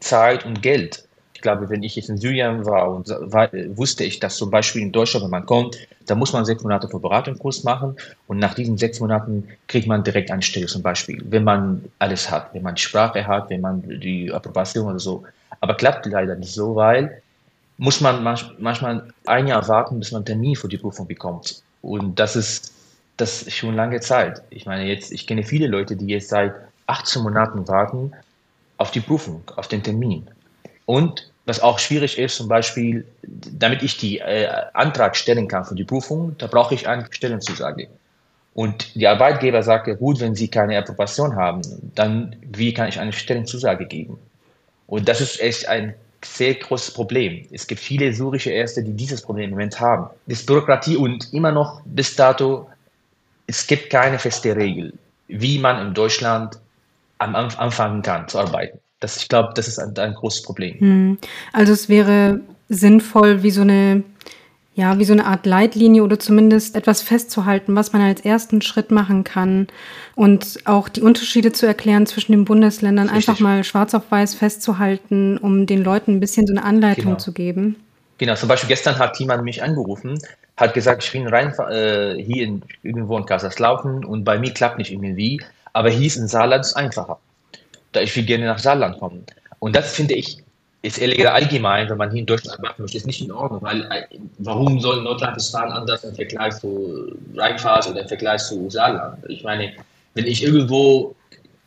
Zeit 0.00 0.44
und 0.44 0.62
Geld 0.62 1.03
glaube, 1.44 1.70
wenn 1.70 1.84
ich 1.84 1.94
jetzt 1.94 2.08
in 2.08 2.16
Syrien 2.16 2.66
war 2.66 2.90
und 2.90 3.08
war, 3.08 3.48
wusste 3.76 4.02
ich, 4.02 4.18
dass 4.18 4.36
zum 4.36 4.50
Beispiel 4.50 4.82
in 4.82 4.90
Deutschland, 4.90 5.22
wenn 5.22 5.30
man 5.30 5.46
kommt, 5.46 5.78
da 6.06 6.16
muss 6.16 6.32
man 6.32 6.44
sechs 6.44 6.64
Monate 6.64 6.88
Vorbereitungskurs 6.88 7.62
machen 7.62 7.96
und 8.26 8.38
nach 8.38 8.54
diesen 8.54 8.76
sechs 8.76 8.98
Monaten 8.98 9.46
kriegt 9.68 9.86
man 9.86 10.02
direkt 10.02 10.32
eine 10.32 10.42
Stelle 10.42 10.66
zum 10.66 10.82
Beispiel, 10.82 11.22
wenn 11.28 11.44
man 11.44 11.84
alles 12.00 12.28
hat, 12.30 12.52
wenn 12.52 12.62
man 12.62 12.74
die 12.74 12.82
Sprache 12.82 13.24
hat, 13.24 13.50
wenn 13.50 13.60
man 13.60 13.82
die 14.00 14.32
Approbation 14.32 14.88
oder 14.88 14.98
so. 14.98 15.22
Aber 15.60 15.74
klappt 15.74 16.06
leider 16.06 16.34
nicht 16.34 16.52
so, 16.52 16.74
weil 16.74 17.22
muss 17.76 18.00
man 18.00 18.22
manchmal 18.58 19.12
ein 19.26 19.46
Jahr 19.46 19.68
warten, 19.68 19.98
bis 19.98 20.12
man 20.12 20.20
einen 20.20 20.26
Termin 20.26 20.56
für 20.56 20.68
die 20.68 20.78
Prüfung 20.78 21.06
bekommt. 21.06 21.62
Und 21.82 22.18
das 22.18 22.36
ist, 22.36 22.72
das 23.16 23.42
ist 23.42 23.54
schon 23.54 23.74
lange 23.74 24.00
Zeit. 24.00 24.42
Ich 24.50 24.66
meine, 24.66 24.84
jetzt, 24.86 25.12
ich 25.12 25.26
kenne 25.26 25.42
viele 25.42 25.66
Leute, 25.66 25.96
die 25.96 26.06
jetzt 26.06 26.28
seit 26.28 26.54
18 26.86 27.22
Monaten 27.22 27.68
warten 27.68 28.12
auf 28.78 28.90
die 28.90 29.00
Prüfung, 29.00 29.42
auf 29.56 29.68
den 29.68 29.82
Termin. 29.82 30.26
Und 30.86 31.30
was 31.46 31.60
auch 31.60 31.78
schwierig 31.78 32.18
ist, 32.18 32.36
zum 32.36 32.48
Beispiel, 32.48 33.04
damit 33.22 33.82
ich 33.82 33.98
die 33.98 34.18
äh, 34.18 34.48
Antrag 34.72 35.16
stellen 35.16 35.48
kann 35.48 35.64
für 35.64 35.74
die 35.74 35.84
Prüfung, 35.84 36.34
da 36.38 36.46
brauche 36.46 36.74
ich 36.74 36.88
eine 36.88 37.06
Stellenzusage. 37.10 37.88
Und 38.54 38.94
die 38.94 39.06
Arbeitgeber 39.06 39.62
sagt 39.62 39.88
gut, 39.98 40.20
wenn 40.20 40.34
Sie 40.34 40.48
keine 40.48 40.78
Approbation 40.78 41.34
haben, 41.34 41.60
dann 41.94 42.36
wie 42.42 42.72
kann 42.72 42.88
ich 42.88 42.98
eine 42.98 43.12
Stellenzusage 43.12 43.84
geben? 43.84 44.16
Und 44.86 45.08
das 45.08 45.20
ist 45.20 45.40
echt 45.40 45.68
ein 45.68 45.94
sehr 46.24 46.54
großes 46.54 46.94
Problem. 46.94 47.46
Es 47.50 47.66
gibt 47.66 47.80
viele 47.80 48.12
syrische 48.12 48.50
Ärzte, 48.50 48.82
die 48.82 48.92
dieses 48.92 49.20
Problem 49.20 49.46
im 49.46 49.50
Moment 49.50 49.78
haben. 49.80 50.08
Das 50.26 50.46
Bürokratie 50.46 50.96
und 50.96 51.32
immer 51.34 51.52
noch 51.52 51.82
bis 51.84 52.16
dato, 52.16 52.68
es 53.46 53.66
gibt 53.66 53.90
keine 53.90 54.18
feste 54.18 54.56
Regel, 54.56 54.94
wie 55.28 55.58
man 55.58 55.88
in 55.88 55.92
Deutschland 55.92 56.58
am 57.18 57.34
anfangen 57.34 58.02
kann 58.02 58.28
zu 58.28 58.38
arbeiten. 58.38 58.78
Das, 59.04 59.18
ich 59.18 59.28
glaube, 59.28 59.52
das 59.54 59.68
ist 59.68 59.78
ein, 59.78 59.94
ein 59.98 60.14
großes 60.14 60.40
Problem. 60.40 60.80
Hm. 60.80 61.18
Also 61.52 61.74
es 61.74 61.90
wäre 61.90 62.40
sinnvoll, 62.70 63.42
wie 63.42 63.50
so 63.50 63.60
eine 63.60 64.02
ja, 64.76 64.98
wie 64.98 65.04
so 65.04 65.12
eine 65.12 65.26
Art 65.26 65.44
Leitlinie 65.46 66.02
oder 66.02 66.18
zumindest 66.18 66.74
etwas 66.74 67.00
festzuhalten, 67.00 67.76
was 67.76 67.92
man 67.92 68.02
als 68.02 68.22
ersten 68.22 68.60
Schritt 68.60 68.90
machen 68.90 69.22
kann 69.22 69.68
und 70.16 70.58
auch 70.64 70.88
die 70.88 71.02
Unterschiede 71.02 71.52
zu 71.52 71.66
erklären 71.66 72.06
zwischen 72.06 72.32
den 72.32 72.44
Bundesländern, 72.44 73.08
Richtig. 73.08 73.28
einfach 73.28 73.40
mal 73.40 73.62
schwarz 73.62 73.94
auf 73.94 74.10
weiß 74.10 74.34
festzuhalten, 74.34 75.38
um 75.38 75.66
den 75.66 75.84
Leuten 75.84 76.12
ein 76.12 76.20
bisschen 76.20 76.46
so 76.46 76.54
eine 76.54 76.64
Anleitung 76.64 77.04
genau. 77.04 77.18
zu 77.18 77.32
geben. 77.32 77.76
Genau, 78.18 78.34
zum 78.34 78.48
Beispiel 78.48 78.68
gestern 78.68 78.98
hat 78.98 79.20
jemand 79.20 79.44
mich 79.44 79.62
angerufen, 79.62 80.18
hat 80.56 80.74
gesagt, 80.74 81.04
ich 81.04 81.12
bin 81.12 81.28
rein 81.28 81.52
äh, 81.70 82.14
hier 82.20 82.44
in, 82.44 82.62
irgendwo 82.82 83.18
in 83.18 83.26
Kaiserslautern 83.26 84.04
und 84.04 84.24
bei 84.24 84.38
mir 84.38 84.52
klappt 84.52 84.78
nicht 84.78 84.90
irgendwie, 84.90 85.40
aber 85.72 85.90
hier 85.90 86.06
ist 86.06 86.16
in 86.16 86.26
Saarland 86.26 86.64
ist 86.64 86.74
einfacher 86.74 87.18
da 87.94 88.00
ich 88.00 88.14
will 88.16 88.24
gerne 88.24 88.46
nach 88.46 88.58
Saarland 88.58 88.98
kommen. 88.98 89.24
Und 89.60 89.74
das 89.74 89.94
finde 89.94 90.14
ich, 90.14 90.38
ist 90.82 90.98
ehrlich 90.98 91.26
allgemein, 91.26 91.88
wenn 91.88 91.96
man 91.96 92.10
hier 92.10 92.20
in 92.20 92.26
Deutschland 92.26 92.60
machen 92.60 92.82
möchte, 92.82 92.98
ist 92.98 93.06
nicht 93.06 93.22
in 93.22 93.32
Ordnung, 93.32 93.62
weil 93.62 93.82
äh, 93.90 94.18
warum 94.38 94.78
soll 94.80 95.02
Nordrhein-Westfalen 95.02 95.72
anders 95.72 96.04
im 96.04 96.14
Vergleich 96.14 96.54
zu 96.56 97.16
Rheinfahrt 97.34 97.88
oder 97.88 98.02
im 98.02 98.08
Vergleich 98.08 98.42
zu 98.42 98.68
Saarland? 98.68 99.18
Ich 99.28 99.42
meine, 99.42 99.72
wenn 100.12 100.26
ich 100.26 100.44
irgendwo 100.44 101.14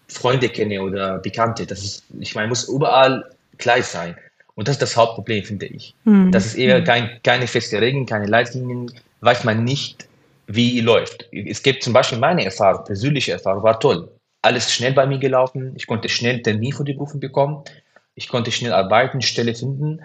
Freunde 0.07 0.48
kenne 0.50 0.81
oder 0.81 1.17
Bekannte, 1.17 1.65
das 1.65 1.84
ist, 1.84 2.03
ich 2.19 2.36
meine, 2.36 2.50
muss 2.50 2.69
überall 2.69 3.25
gleich 3.57 3.86
sein. 3.86 4.15
Und 4.53 4.67
das 4.67 4.75
ist 4.75 4.81
das 4.81 4.96
Hauptproblem, 4.96 5.43
finde 5.43 5.65
ich. 5.65 5.96
Mhm. 6.03 6.31
Das 6.31 6.46
ist 6.46 6.55
eher 6.55 6.77
hm. 6.77 6.84
kein, 6.84 7.19
keine 7.24 7.48
feste 7.48 7.79
Regeln, 7.79 8.05
keine 8.05 8.25
Leitlinien, 8.25 8.91
weiß 9.22 9.43
man 9.43 9.63
nicht, 9.63 10.07
wie 10.48 10.79
läuft. 10.81 11.27
Es 11.31 11.62
gibt 11.62 11.84
zum 11.84 11.93
Beispiel 11.93 12.17
meine 12.17 12.46
Erfahrung, 12.46 12.84
persönliche 12.86 13.34
Erfahrung, 13.34 13.63
war 13.63 13.79
toll 13.79 14.07
alles 14.48 14.72
schnell 14.72 14.94
bei 14.94 15.06
mir 15.06 15.20
gelaufen. 15.20 15.74
Ich 15.75 15.88
konnte 15.88 16.10
schnell 16.10 16.42
Termin 16.42 16.74
für 16.74 16.84
die 16.84 16.94
Prüfung 16.94 17.20
bekommen. 17.20 17.63
Ich 18.16 18.30
konnte 18.30 18.51
schnell 18.51 18.74
arbeiten, 18.74 19.22
Stelle 19.22 19.54
finden. 19.54 20.01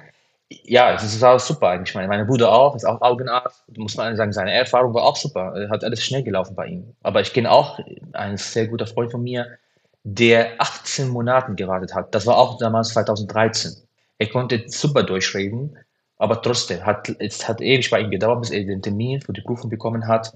Ja, 0.65 0.93
das 0.93 1.19
war 1.21 1.39
super. 1.39 1.81
Ich 1.83 1.95
meine, 1.95 2.09
mein 2.09 2.27
Bruder 2.27 2.53
auch, 2.53 2.75
ist 2.77 2.85
auch 2.85 3.01
Augenarzt. 3.01 3.65
Muss 3.77 3.97
man 3.97 4.17
sagen, 4.17 4.33
seine 4.33 4.53
Erfahrung 4.53 4.93
war 4.93 5.05
auch 5.05 5.17
super. 5.17 5.69
Hat 5.71 5.85
alles 5.85 6.05
schnell 6.05 6.23
gelaufen 6.23 6.55
bei 6.55 6.67
ihm. 6.67 6.95
Aber 7.03 7.21
ich 7.23 7.33
kenne 7.33 7.51
auch 7.51 7.79
einen 8.13 8.37
sehr 8.37 8.67
guter 8.67 8.87
Freund 8.87 9.13
von 9.13 9.23
mir, 9.23 9.47
der 10.05 10.61
18 10.61 11.09
Monate 11.09 11.55
gewartet 11.55 11.95
hat. 11.95 12.15
Das 12.15 12.27
war 12.27 12.37
auch 12.37 12.59
damals 12.59 12.91
2013. 12.91 13.73
Er 14.19 14.29
konnte 14.29 14.65
super 14.67 15.05
durchreden, 15.05 15.79
aber 16.19 16.43
trotzdem 16.43 16.85
hat 16.85 17.09
es 17.19 17.49
hat 17.49 17.61
ewig 17.61 17.91
bei 17.91 18.01
ihm 18.01 18.11
gedauert, 18.11 18.43
bis 18.43 18.51
er 18.51 18.65
den 18.65 18.83
Termin 18.83 19.21
für 19.21 19.33
die 19.33 19.41
Prüfung 19.41 19.71
bekommen 19.71 20.07
hat 20.07 20.33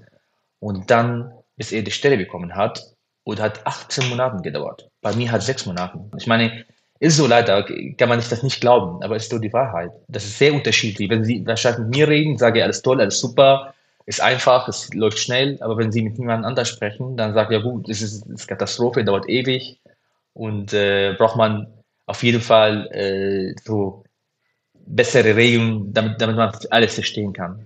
und 0.59 0.89
dann, 0.89 1.31
bis 1.57 1.71
er 1.71 1.83
die 1.83 1.91
Stelle 1.91 2.17
bekommen 2.17 2.55
hat 2.55 2.96
und 3.27 3.41
hat 3.41 3.67
18 3.67 4.07
Monate 4.07 4.41
gedauert. 4.41 4.89
Bei 5.01 5.13
mir 5.13 5.29
hat 5.29 5.43
sechs 5.43 5.65
Monate. 5.65 5.99
Ich 6.17 6.27
meine, 6.27 6.63
ist 6.99 7.17
so 7.17 7.27
leider, 7.27 7.65
kann 7.97 8.07
man 8.07 8.21
sich 8.21 8.29
das 8.29 8.41
nicht 8.41 8.61
glauben, 8.61 9.03
aber 9.03 9.17
ist 9.17 9.29
so 9.29 9.37
die 9.37 9.51
Wahrheit. 9.51 9.91
Das 10.07 10.23
ist 10.23 10.37
sehr 10.37 10.53
unterschiedlich. 10.53 11.09
Wenn 11.09 11.25
Sie 11.25 11.45
wahrscheinlich 11.45 11.81
mit 11.81 11.89
mir 11.89 12.07
reden, 12.07 12.37
sage 12.37 12.59
ich 12.59 12.63
alles 12.63 12.81
toll, 12.81 13.01
alles 13.01 13.19
super, 13.19 13.73
ist 14.05 14.21
einfach, 14.21 14.69
es 14.69 14.93
läuft 14.93 15.19
schnell, 15.19 15.57
aber 15.59 15.75
wenn 15.77 15.91
Sie 15.91 16.03
mit 16.03 16.17
jemandem 16.17 16.45
anders 16.45 16.69
sprechen, 16.69 17.17
dann 17.17 17.33
sagt 17.33 17.51
ja 17.51 17.59
gut, 17.59 17.89
es 17.89 18.01
ist, 18.01 18.25
ist 18.27 18.47
Katastrophe, 18.47 19.03
dauert 19.03 19.27
ewig 19.27 19.81
und 20.33 20.71
äh, 20.71 21.13
braucht 21.17 21.35
man 21.35 21.67
auf 22.05 22.23
jeden 22.23 22.41
Fall 22.41 22.87
äh, 22.93 23.53
so 23.61 24.05
bessere 24.73 25.35
Regeln, 25.35 25.93
damit, 25.93 26.21
damit 26.21 26.37
man 26.37 26.53
alles 26.69 26.93
verstehen 26.93 27.33
kann. 27.33 27.65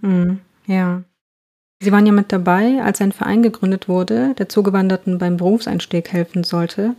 Mhm. 0.00 0.40
Ja. 0.66 1.04
Sie 1.80 1.92
waren 1.92 2.06
ja 2.06 2.12
mit 2.12 2.32
dabei, 2.32 2.82
als 2.82 3.00
ein 3.00 3.12
Verein 3.12 3.42
gegründet 3.42 3.88
wurde, 3.88 4.34
der 4.36 4.48
Zugewanderten 4.48 5.18
beim 5.18 5.36
Berufseinstieg 5.36 6.12
helfen 6.12 6.42
sollte. 6.42 6.96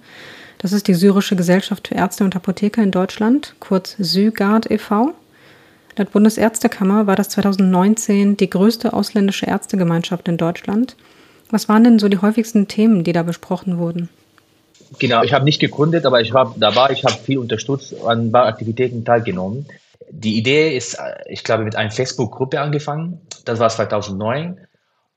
Das 0.57 0.71
ist 0.71 0.87
die 0.87 0.93
Syrische 0.93 1.35
Gesellschaft 1.35 1.89
für 1.89 1.95
Ärzte 1.95 2.23
und 2.23 2.33
Apotheker 2.35 2.81
in 2.81 2.91
Deutschland, 2.91 3.55
kurz 3.59 3.97
SYGARD 3.99 4.71
e.V. 4.71 5.13
Laut 5.97 6.11
Bundesärztekammer 6.13 7.07
war 7.07 7.17
das 7.17 7.27
2019 7.27 8.37
die 8.37 8.49
größte 8.49 8.93
ausländische 8.93 9.47
Ärztegemeinschaft 9.47 10.29
in 10.29 10.37
Deutschland. 10.37 10.95
Was 11.49 11.67
waren 11.67 11.83
denn 11.83 11.99
so 11.99 12.07
die 12.07 12.19
häufigsten 12.19 12.69
Themen, 12.69 13.03
die 13.03 13.11
da 13.11 13.23
besprochen 13.23 13.79
wurden? 13.79 14.07
Genau, 14.97 15.23
ich 15.23 15.33
habe 15.33 15.43
nicht 15.43 15.59
gegründet, 15.59 16.05
aber 16.05 16.21
ich 16.21 16.33
war 16.33 16.55
dabei, 16.57 16.91
ich 16.91 17.03
habe 17.03 17.15
viel 17.15 17.39
unterstützt, 17.39 17.93
an 18.05 18.27
ein 18.27 18.31
paar 18.31 18.45
Aktivitäten 18.45 19.03
teilgenommen. 19.03 19.65
Die 20.09 20.37
Idee 20.37 20.75
ist, 20.75 20.97
ich 21.27 21.43
glaube, 21.43 21.65
mit 21.65 21.75
einer 21.75 21.91
Facebook-Gruppe 21.91 22.61
angefangen. 22.61 23.19
Das 23.43 23.59
war 23.59 23.69
2009. 23.69 24.57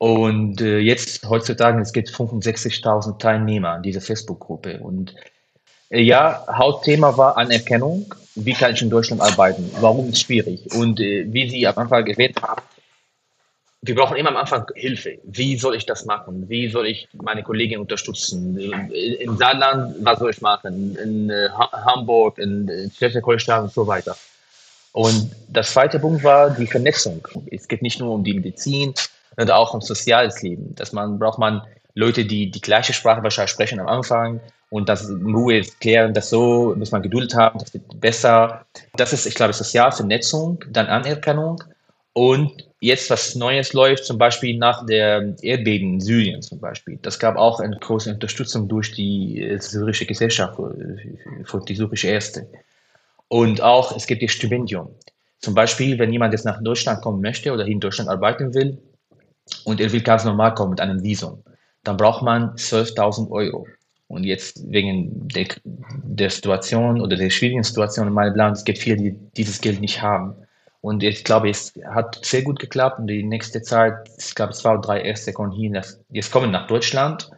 Und 0.02 0.61
äh, 0.61 0.78
jetzt 0.80 1.28
heutzutage, 1.28 1.80
es 1.80 1.92
gibt 1.92 2.09
65.000 2.09 3.21
Teilnehmer 3.21 3.68
an 3.68 3.85
dieser 3.85 4.00
Facebook-Gruppe. 4.00 4.80
Und 4.80 5.14
äh, 5.90 6.00
ja, 6.00 6.44
Hauptthema 6.49 7.16
war 7.16 7.37
Anerkennung. 7.37 8.12
Wie 8.35 8.52
kann 8.52 8.75
ich 8.75 8.82
in 8.82 8.90
Deutschland 8.90 9.23
arbeiten? 9.23 9.71
Warum 9.80 10.09
ist 10.09 10.14
es 10.14 10.21
schwierig? 10.23 10.75
Und 10.75 10.99
äh, 10.99 11.25
wie 11.32 11.49
Sie 11.49 11.64
am 11.68 11.78
Anfang 11.78 12.04
erwähnt 12.09 12.42
haben, 12.42 12.62
wir 13.82 13.94
brauchen 13.94 14.16
immer 14.16 14.30
am 14.30 14.38
Anfang 14.38 14.66
Hilfe. 14.75 15.21
Wie 15.23 15.56
soll 15.56 15.76
ich 15.76 15.87
das 15.87 16.04
machen? 16.04 16.49
Wie 16.49 16.68
soll 16.68 16.88
ich 16.88 17.06
meine 17.12 17.44
Kollegin 17.44 17.78
unterstützen? 17.78 18.59
In 18.59 19.37
Saarland, 19.37 19.94
was 20.00 20.18
soll 20.18 20.30
ich 20.30 20.40
machen? 20.40 20.97
In 20.97 21.30
äh, 21.30 21.49
Hamburg, 21.50 22.38
in 22.38 22.90
Schleswig-Holstein 22.97 23.62
und 23.62 23.73
so 23.73 23.87
weiter. 23.87 24.16
Und 24.90 25.30
das 25.49 25.73
zweite 25.73 26.00
Punkt 26.00 26.25
war 26.25 26.50
die 26.50 26.66
Vernetzung. 26.66 27.25
Es 27.52 27.68
geht 27.68 27.82
nicht 27.82 28.00
nur 28.00 28.12
um 28.12 28.25
die 28.25 28.35
Medizin, 28.35 28.94
sondern 29.36 29.56
auch 29.56 29.74
um 29.74 29.80
soziales 29.80 30.42
Leben. 30.42 30.74
Dass 30.74 30.92
man 30.92 31.18
braucht 31.18 31.38
man 31.38 31.62
Leute, 31.94 32.24
die 32.24 32.50
die 32.50 32.60
gleiche 32.60 32.92
Sprache 32.92 33.22
wahrscheinlich 33.22 33.50
sprechen 33.50 33.80
am 33.80 33.88
Anfang 33.88 34.40
und 34.70 34.88
das 34.88 35.08
in 35.08 35.34
Ruhe 35.34 35.60
klären, 35.80 36.14
das 36.14 36.30
so, 36.30 36.74
muss 36.76 36.90
man 36.90 37.02
Geduld 37.02 37.34
haben, 37.34 37.58
das 37.58 37.74
wird 37.74 38.00
besser. 38.00 38.64
Das 38.96 39.12
ist, 39.12 39.26
ich 39.26 39.34
glaube, 39.34 39.52
soziale 39.52 39.92
Vernetzung, 39.92 40.64
dann 40.70 40.86
Anerkennung 40.86 41.62
und 42.14 42.68
jetzt 42.80 43.10
was 43.10 43.34
Neues 43.34 43.72
läuft, 43.74 44.04
zum 44.04 44.18
Beispiel 44.18 44.56
nach 44.58 44.84
der 44.86 45.34
Erdbeben 45.42 45.94
in 45.94 46.00
Syrien 46.00 46.42
zum 46.42 46.58
Beispiel. 46.58 46.98
Das 47.02 47.18
gab 47.18 47.36
auch 47.36 47.60
eine 47.60 47.76
große 47.76 48.10
Unterstützung 48.10 48.68
durch 48.68 48.92
die 48.92 49.56
syrische 49.58 50.06
Gesellschaft, 50.06 50.58
für 51.44 51.60
die 51.60 51.76
syrische 51.76 52.08
Ärzte. 52.08 52.48
Und 53.28 53.62
auch, 53.62 53.96
es 53.96 54.06
gibt 54.06 54.22
das 54.22 54.32
Stipendium. 54.32 54.88
Zum 55.38 55.54
Beispiel, 55.54 55.98
wenn 55.98 56.12
jemand 56.12 56.34
jetzt 56.34 56.44
nach 56.44 56.62
Deutschland 56.62 57.02
kommen 57.02 57.20
möchte 57.20 57.52
oder 57.52 57.66
in 57.66 57.80
Deutschland 57.80 58.10
arbeiten 58.10 58.54
will 58.54 58.78
und 59.64 59.80
er 59.80 59.92
will 59.92 60.02
ganz 60.02 60.25
normal 60.25 60.54
kommen 60.54 60.70
mit 60.70 60.80
einem 60.80 61.02
Visum, 61.02 61.42
dann 61.84 61.96
braucht 61.96 62.22
man 62.22 62.54
12.000 62.56 63.30
Euro. 63.30 63.66
Und 64.08 64.25
jetzt 64.25 64.70
wegen 64.70 65.28
der, 65.28 65.46
der, 65.64 66.28
Situation 66.30 67.00
oder 67.00 67.16
der 67.16 67.30
schwierigen 67.30 67.64
Situation 67.64 68.08
in 68.08 68.12
meinem 68.12 68.37
Land, 68.37 68.58
es 68.58 68.64
gibt 68.64 68.78
viele, 68.78 68.96
die 68.96 69.16
dieses 69.37 69.61
Geld 69.61 69.80
nicht 69.80 70.02
haben. 70.02 70.34
Und 70.82 71.02
ich 71.02 71.25
glaube, 71.25 71.49
es 71.49 71.72
hat 71.94 72.22
sehr 72.22 72.42
gut 72.42 72.58
geklappt. 72.58 72.99
Und 72.99 73.06
die 73.06 73.22
nächste 73.22 73.62
Zeit, 73.62 73.94
ich 74.18 74.34
glaube, 74.34 74.52
zwei 74.52 74.72
oder 74.72 74.82
drei 74.82 75.00
Ärzte 75.00 75.32
kommen 75.32 75.52
hier, 75.52 75.80
jetzt 76.11 76.30
kommen 76.30 76.50
nach 76.50 76.66
Deutschland 76.66 77.30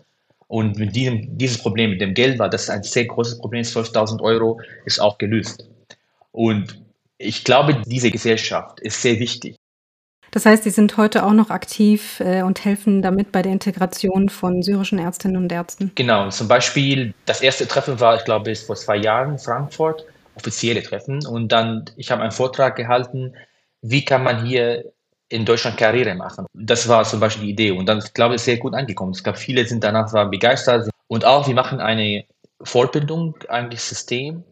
und 0.48 0.78
mit 0.78 0.94
diesem, 0.94 1.36
dieses 1.36 1.58
Problem 1.58 1.90
mit 1.90 2.00
dem 2.00 2.14
Geld 2.14 2.38
war 2.38 2.48
das 2.48 2.70
ein 2.70 2.82
sehr 2.82 3.06
großes 3.06 3.38
Problem, 3.38 3.62
12.000 3.62 4.20
Euro 4.20 4.60
ist 4.84 5.00
auch 5.00 5.18
gelöst. 5.18 5.68
Und 6.32 6.80
ich 7.18 7.44
glaube, 7.44 7.82
diese 7.86 8.10
Gesellschaft 8.10 8.80
ist 8.80 9.00
sehr 9.00 9.18
wichtig. 9.18 9.56
Das 10.34 10.46
heißt, 10.46 10.64
Sie 10.64 10.70
sind 10.70 10.96
heute 10.96 11.24
auch 11.24 11.32
noch 11.32 11.50
aktiv 11.50 12.18
äh, 12.18 12.42
und 12.42 12.64
helfen 12.64 13.02
damit 13.02 13.30
bei 13.30 13.40
der 13.40 13.52
Integration 13.52 14.28
von 14.28 14.64
syrischen 14.64 14.98
Ärztinnen 14.98 15.36
und 15.36 15.52
Ärzten. 15.52 15.92
Genau, 15.94 16.28
zum 16.30 16.48
Beispiel 16.48 17.14
das 17.24 17.40
erste 17.40 17.68
Treffen 17.68 18.00
war, 18.00 18.16
ich 18.16 18.24
glaube, 18.24 18.52
vor 18.56 18.74
zwei 18.74 18.96
Jahren 18.96 19.34
in 19.34 19.38
Frankfurt, 19.38 20.04
offizielle 20.34 20.82
Treffen. 20.82 21.24
Und 21.24 21.52
dann, 21.52 21.84
ich 21.96 22.10
habe 22.10 22.22
einen 22.22 22.32
Vortrag 22.32 22.74
gehalten, 22.74 23.36
wie 23.80 24.04
kann 24.04 24.24
man 24.24 24.44
hier 24.44 24.84
in 25.28 25.44
Deutschland 25.44 25.76
Karriere 25.76 26.16
machen. 26.16 26.46
Das 26.52 26.88
war 26.88 27.04
zum 27.04 27.20
Beispiel 27.20 27.44
die 27.44 27.50
Idee. 27.52 27.70
Und 27.70 27.86
dann, 27.86 27.98
ich 27.98 28.12
glaube, 28.12 28.34
ist 28.34 28.44
sehr 28.44 28.56
gut 28.56 28.74
angekommen. 28.74 29.12
Es 29.12 29.22
gab 29.22 29.38
viele, 29.38 29.64
sind 29.64 29.84
danach 29.84 30.12
waren 30.12 30.32
begeistert. 30.32 30.90
Und 31.06 31.24
auch, 31.24 31.46
wir 31.46 31.54
machen 31.54 31.78
eine 31.78 32.24
Fortbildung, 32.60 33.36
eigentlich 33.48 33.82
System, 33.82 34.42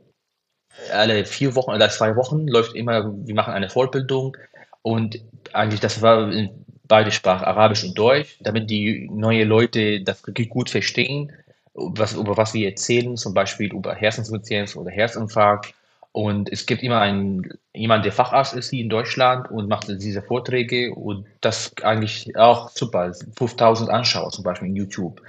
alle 0.92 1.24
vier 1.24 1.54
Wochen 1.54 1.72
oder 1.72 1.90
zwei 1.90 2.16
Wochen 2.16 2.46
läuft 2.46 2.74
immer, 2.74 3.12
wir 3.12 3.34
machen 3.34 3.52
eine 3.52 3.68
Fortbildung 3.68 4.36
und 4.82 5.20
eigentlich 5.52 5.80
das 5.80 6.02
war 6.02 6.30
in 6.30 6.50
beide 6.88 7.10
Sprachen, 7.10 7.44
Arabisch 7.44 7.84
und 7.84 7.96
Deutsch, 7.96 8.36
damit 8.40 8.68
die 8.68 9.08
neuen 9.10 9.48
Leute 9.48 10.02
das 10.02 10.26
wirklich 10.26 10.50
gut 10.50 10.68
verstehen, 10.68 11.32
was, 11.72 12.12
über 12.12 12.36
was 12.36 12.52
wir 12.52 12.68
erzählen, 12.68 13.16
zum 13.16 13.32
Beispiel 13.32 13.72
über 13.72 13.94
Herzinsuffizienz 13.94 14.76
oder 14.76 14.90
Herzinfarkt. 14.90 15.74
Und 16.12 16.52
es 16.52 16.66
gibt 16.66 16.82
immer 16.82 17.00
einen, 17.00 17.48
jemand, 17.72 18.04
der 18.04 18.12
Facharzt 18.12 18.52
ist 18.52 18.68
hier 18.68 18.82
in 18.82 18.90
Deutschland 18.90 19.50
und 19.50 19.68
macht 19.70 19.88
diese 19.88 20.20
Vorträge 20.20 20.94
und 20.94 21.24
das 21.40 21.72
eigentlich 21.82 22.36
auch 22.36 22.68
super. 22.68 23.10
5000 23.38 23.88
Anschauer 23.88 24.30
zum 24.30 24.44
Beispiel 24.44 24.68
in 24.68 24.76
YouTube, 24.76 25.22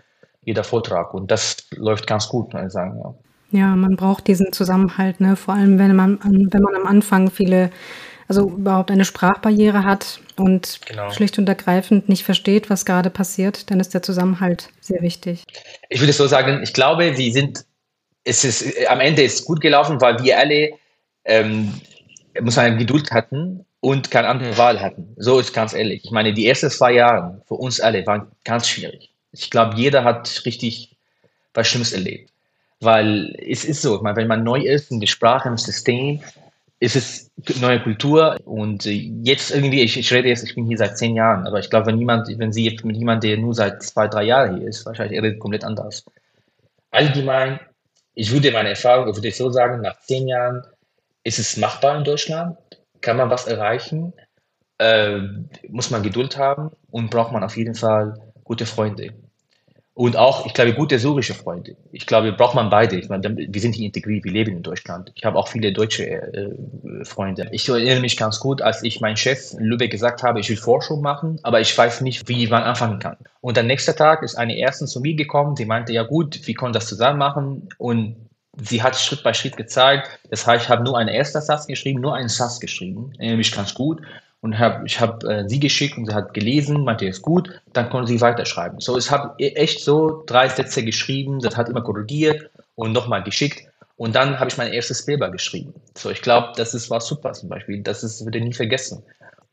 jeder 0.43 0.65
Vortrag. 0.65 1.13
Und 1.13 1.31
das 1.31 1.65
läuft 1.71 2.07
ganz 2.07 2.27
gut, 2.27 2.51
kann 2.51 2.67
ich 2.67 2.73
sagen. 2.73 2.99
Ja. 3.01 3.13
Ja, 3.53 3.75
man 3.75 3.95
braucht 3.95 4.27
diesen 4.27 4.51
Zusammenhalt, 4.51 5.21
ne? 5.21 5.35
Vor 5.35 5.53
allem, 5.53 5.77
wenn 5.77 5.95
man 5.95 6.19
wenn 6.23 6.61
man 6.63 6.75
am 6.75 6.87
Anfang 6.87 7.29
viele 7.29 7.69
also 8.27 8.49
überhaupt 8.49 8.91
eine 8.91 9.05
Sprachbarriere 9.05 9.83
hat 9.83 10.19
und 10.35 10.79
Genau. 10.85 11.11
schlicht 11.11 11.37
und 11.37 11.47
ergreifend 11.47 12.09
nicht 12.09 12.23
versteht, 12.23 12.69
was 12.69 12.85
gerade 12.85 13.09
passiert, 13.09 13.69
dann 13.69 13.79
ist 13.79 13.93
der 13.93 14.01
Zusammenhalt 14.01 14.69
sehr 14.81 15.01
wichtig. 15.01 15.43
Ich 15.89 15.99
würde 15.99 16.13
so 16.13 16.27
sagen, 16.27 16.61
ich 16.63 16.73
glaube, 16.73 17.13
sie 17.15 17.31
sind 17.31 17.65
es 18.25 18.43
ist 18.43 18.87
am 18.87 18.99
Ende 18.99 19.23
ist 19.23 19.45
gut 19.45 19.61
gelaufen, 19.61 19.99
weil 20.01 20.23
wir 20.23 20.39
alle, 20.39 20.71
ähm, 21.25 21.73
muss 22.41 22.55
man 22.55 22.77
Geduld 22.77 23.11
hatten 23.11 23.65
und 23.79 24.11
keine 24.11 24.29
andere 24.29 24.57
Wahl 24.57 24.79
hatten. 24.79 25.13
So 25.17 25.39
ist 25.39 25.53
ganz 25.53 25.73
ehrlich. 25.73 26.05
Ich 26.05 26.11
meine, 26.11 26.33
die 26.33 26.47
ersten 26.47 26.69
zwei 26.69 26.93
Jahre 26.93 27.41
für 27.47 27.55
uns 27.55 27.79
alle 27.79 28.05
waren 28.07 28.31
ganz 28.45 28.67
schwierig. 28.67 29.11
Ich 29.31 29.49
glaube, 29.49 29.75
jeder 29.75 30.03
hat 30.03 30.43
richtig 30.45 30.95
was 31.53 31.67
Schlimmes 31.67 31.93
erlebt. 31.93 32.31
Weil 32.79 33.35
es 33.45 33.65
ist 33.65 33.81
so, 33.81 34.03
wenn 34.03 34.27
man 34.27 34.43
neu 34.43 34.59
ist 34.59 34.91
in 34.91 34.99
der 34.99 35.07
Sprache, 35.07 35.49
im 35.49 35.57
System, 35.57 36.21
ist 36.83 36.97
es 36.97 37.31
neue 37.61 37.81
Kultur 37.81 38.37
und 38.43 38.83
jetzt 38.83 39.51
irgendwie, 39.51 39.83
ich, 39.83 39.97
ich 39.97 40.11
rede 40.11 40.27
jetzt, 40.27 40.43
ich 40.43 40.53
bin 40.53 40.65
hier 40.65 40.77
seit 40.77 40.97
zehn 40.97 41.15
Jahren, 41.15 41.47
aber 41.47 41.59
ich 41.59 41.69
glaube, 41.69 41.85
wenn 41.85 41.97
jemand, 41.97 42.27
wenn 42.37 42.51
Sie 42.51 42.65
jetzt 42.65 42.83
mit 42.83 42.97
jemandem, 42.97 43.29
der 43.29 43.37
nur 43.37 43.53
seit 43.53 43.81
zwei, 43.81 44.09
drei 44.09 44.23
Jahren 44.23 44.57
hier 44.57 44.67
ist, 44.67 44.85
wahrscheinlich 44.85 45.21
redet 45.21 45.39
komplett 45.39 45.63
anders. 45.63 46.03
Allgemein, 46.91 47.61
ich 48.15 48.33
würde 48.33 48.51
meine 48.51 48.69
Erfahrung, 48.69 49.07
ich 49.07 49.15
würde 49.15 49.31
so 49.31 49.49
sagen, 49.49 49.79
nach 49.81 49.97
zehn 50.01 50.27
Jahren 50.27 50.61
ist 51.23 51.39
es 51.39 51.55
machbar 51.55 51.97
in 51.97 52.03
Deutschland, 52.03 52.57
kann 52.99 53.15
man 53.15 53.29
was 53.29 53.47
erreichen, 53.47 54.11
äh, 54.77 55.19
muss 55.69 55.89
man 55.89 56.03
Geduld 56.03 56.37
haben 56.37 56.71
und 56.91 57.09
braucht 57.09 57.31
man 57.31 57.45
auf 57.45 57.55
jeden 57.55 57.75
Fall 57.75 58.19
gute 58.43 58.65
Freunde. 58.65 59.13
Und 59.95 60.17
auch, 60.17 60.47
ich 60.47 60.55
glaube, 60.55 60.73
gute 60.73 60.97
syrische 60.97 61.35
Freunde. 61.35 61.75
Ich 61.91 62.07
glaube, 62.07 62.31
braucht 62.31 62.55
man 62.55 62.71
beide. 62.71 62.95
Ich 62.95 63.09
meine, 63.09 63.35
wir 63.37 63.61
sind 63.61 63.75
hier 63.75 63.85
integriert, 63.85 64.23
wir 64.23 64.31
leben 64.31 64.57
in 64.57 64.63
Deutschland. 64.63 65.11
Ich 65.13 65.23
habe 65.23 65.37
auch 65.37 65.47
viele 65.47 65.71
deutsche 65.71 66.05
äh, 66.07 67.05
Freunde. 67.05 67.47
Ich 67.51 67.69
erinnere 67.69 67.99
mich 67.99 68.17
ganz 68.17 68.39
gut, 68.39 68.63
als 68.63 68.81
ich 68.81 69.01
meinem 69.01 69.17
Chef 69.17 69.53
in 69.53 69.65
Lübeck 69.65 69.91
gesagt 69.91 70.23
habe, 70.23 70.39
ich 70.39 70.49
will 70.49 70.57
Forschung 70.57 71.01
machen, 71.01 71.39
aber 71.43 71.61
ich 71.61 71.77
weiß 71.77 72.01
nicht, 72.01 72.27
wie 72.27 72.47
man 72.47 72.63
anfangen 72.63 72.97
kann. 72.97 73.17
Und 73.41 73.55
am 73.59 73.67
nächsten 73.67 73.95
Tag 73.95 74.23
ist 74.23 74.35
eine 74.35 74.57
Ärztin 74.57 74.87
zu 74.87 74.99
mir 74.99 75.15
gekommen, 75.15 75.53
die 75.53 75.65
meinte, 75.65 75.93
ja 75.93 76.01
gut, 76.01 76.39
wir 76.47 76.55
können 76.55 76.73
das 76.73 76.87
zusammen 76.87 77.19
machen. 77.19 77.69
Und 77.77 78.15
sie 78.57 78.81
hat 78.81 78.95
Schritt 78.95 79.21
bei 79.21 79.33
Schritt 79.33 79.57
gezeigt. 79.57 80.09
Das 80.31 80.47
heißt, 80.47 80.65
ich 80.65 80.69
habe 80.69 80.83
nur 80.83 80.97
einen 80.97 81.09
ersten 81.09 81.41
Satz 81.41 81.67
geschrieben, 81.67 82.01
nur 82.01 82.15
einen 82.15 82.29
Satz 82.29 82.59
geschrieben, 82.59 83.13
erinnere 83.19 83.37
mich 83.37 83.51
ganz 83.51 83.75
gut 83.75 84.01
und 84.43 84.59
hab, 84.59 84.85
ich 84.85 84.99
habe 84.99 85.25
äh, 85.33 85.47
sie 85.47 85.59
geschickt 85.59 85.97
und 85.97 86.05
sie 86.05 86.13
hat 86.13 86.33
gelesen, 86.33 86.83
meinte, 86.83 87.05
ist 87.05 87.21
gut, 87.21 87.49
dann 87.71 87.89
konnte 87.89 88.09
sie 88.09 88.19
weiterschreiben. 88.19 88.81
So, 88.81 88.97
ich 88.97 89.09
habe 89.09 89.33
echt 89.39 89.79
so 89.79 90.23
drei 90.25 90.49
Sätze 90.49 90.83
geschrieben, 90.83 91.39
das 91.39 91.55
hat 91.55 91.69
immer 91.69 91.81
korrigiert 91.81 92.49
und 92.75 92.91
nochmal 92.91 93.23
geschickt 93.23 93.65
und 93.95 94.15
dann 94.15 94.37
habe 94.39 94.49
ich 94.49 94.57
mein 94.57 94.73
erstes 94.73 95.05
Paper 95.05 95.29
geschrieben. 95.31 95.73
So, 95.97 96.09
ich 96.09 96.21
glaube, 96.21 96.51
das 96.57 96.73
ist, 96.73 96.89
war 96.89 96.99
super 96.99 97.31
zum 97.31 97.47
Beispiel, 97.47 97.81
das 97.81 98.03
ist, 98.03 98.25
würde 98.25 98.37
ich 98.39 98.43
nie 98.43 98.53
vergessen. 98.53 99.01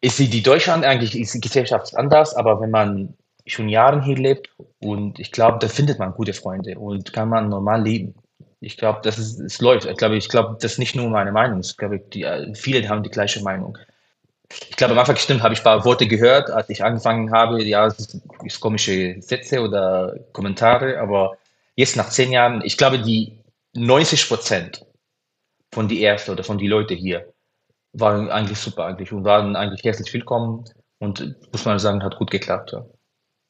Ist 0.00 0.16
sie 0.16 0.28
die 0.28 0.42
Deutschland 0.42 0.84
eigentlich, 0.84 1.16
ist 1.16 1.34
die 1.34 1.40
Gesellschaft 1.40 1.96
anders, 1.96 2.34
aber 2.34 2.60
wenn 2.60 2.70
man 2.70 3.14
schon 3.46 3.68
Jahre 3.68 4.02
hier 4.02 4.16
lebt 4.16 4.50
und 4.80 5.20
ich 5.20 5.30
glaube, 5.30 5.58
da 5.60 5.68
findet 5.68 6.00
man 6.00 6.14
gute 6.14 6.32
Freunde 6.32 6.76
und 6.76 7.12
kann 7.12 7.28
man 7.28 7.48
normal 7.48 7.84
leben. 7.84 8.14
Ich 8.58 8.76
glaube, 8.76 9.00
das 9.04 9.18
ist, 9.18 9.38
es 9.38 9.60
läuft. 9.60 9.86
Ich 9.86 9.96
glaube, 9.96 10.16
ich 10.16 10.28
glaube, 10.28 10.56
das 10.60 10.72
ist 10.72 10.78
nicht 10.78 10.96
nur 10.96 11.08
meine 11.10 11.30
Meinung. 11.30 11.60
Ich 11.60 11.76
glaube, 11.76 12.00
die, 12.00 12.26
viele 12.54 12.86
haben 12.88 13.04
die 13.04 13.10
gleiche 13.10 13.40
Meinung 13.42 13.78
ich 14.68 14.76
glaube, 14.76 14.92
am 14.92 14.98
Anfang 14.98 15.16
stimmt, 15.16 15.42
habe 15.42 15.54
ich 15.54 15.60
ein 15.60 15.64
paar 15.64 15.84
Worte 15.84 16.06
gehört, 16.06 16.50
als 16.50 16.68
ich 16.70 16.82
angefangen 16.84 17.32
habe, 17.32 17.62
ja, 17.62 17.86
es 17.86 18.14
ist 18.44 18.60
komische 18.60 19.16
Sätze 19.20 19.60
oder 19.60 20.16
Kommentare, 20.32 20.98
aber 20.98 21.36
jetzt 21.76 21.96
nach 21.96 22.10
zehn 22.10 22.32
Jahren, 22.32 22.62
ich 22.64 22.76
glaube, 22.76 22.98
die 22.98 23.38
90 23.74 24.28
Prozent 24.28 24.86
von 25.72 25.88
die 25.88 26.00
Ärzte 26.00 26.32
oder 26.32 26.42
von 26.42 26.58
die 26.58 26.66
Leute 26.66 26.94
hier 26.94 27.32
waren 27.92 28.30
eigentlich 28.30 28.58
super 28.58 28.86
eigentlich 28.86 29.12
und 29.12 29.24
waren 29.24 29.56
eigentlich 29.56 29.84
herzlich 29.84 30.12
willkommen 30.12 30.64
Und 30.98 31.36
muss 31.50 31.64
man 31.64 31.78
sagen, 31.78 32.02
hat 32.02 32.18
gut 32.18 32.30
geklappt. 32.30 32.72
Ja. 32.72 32.84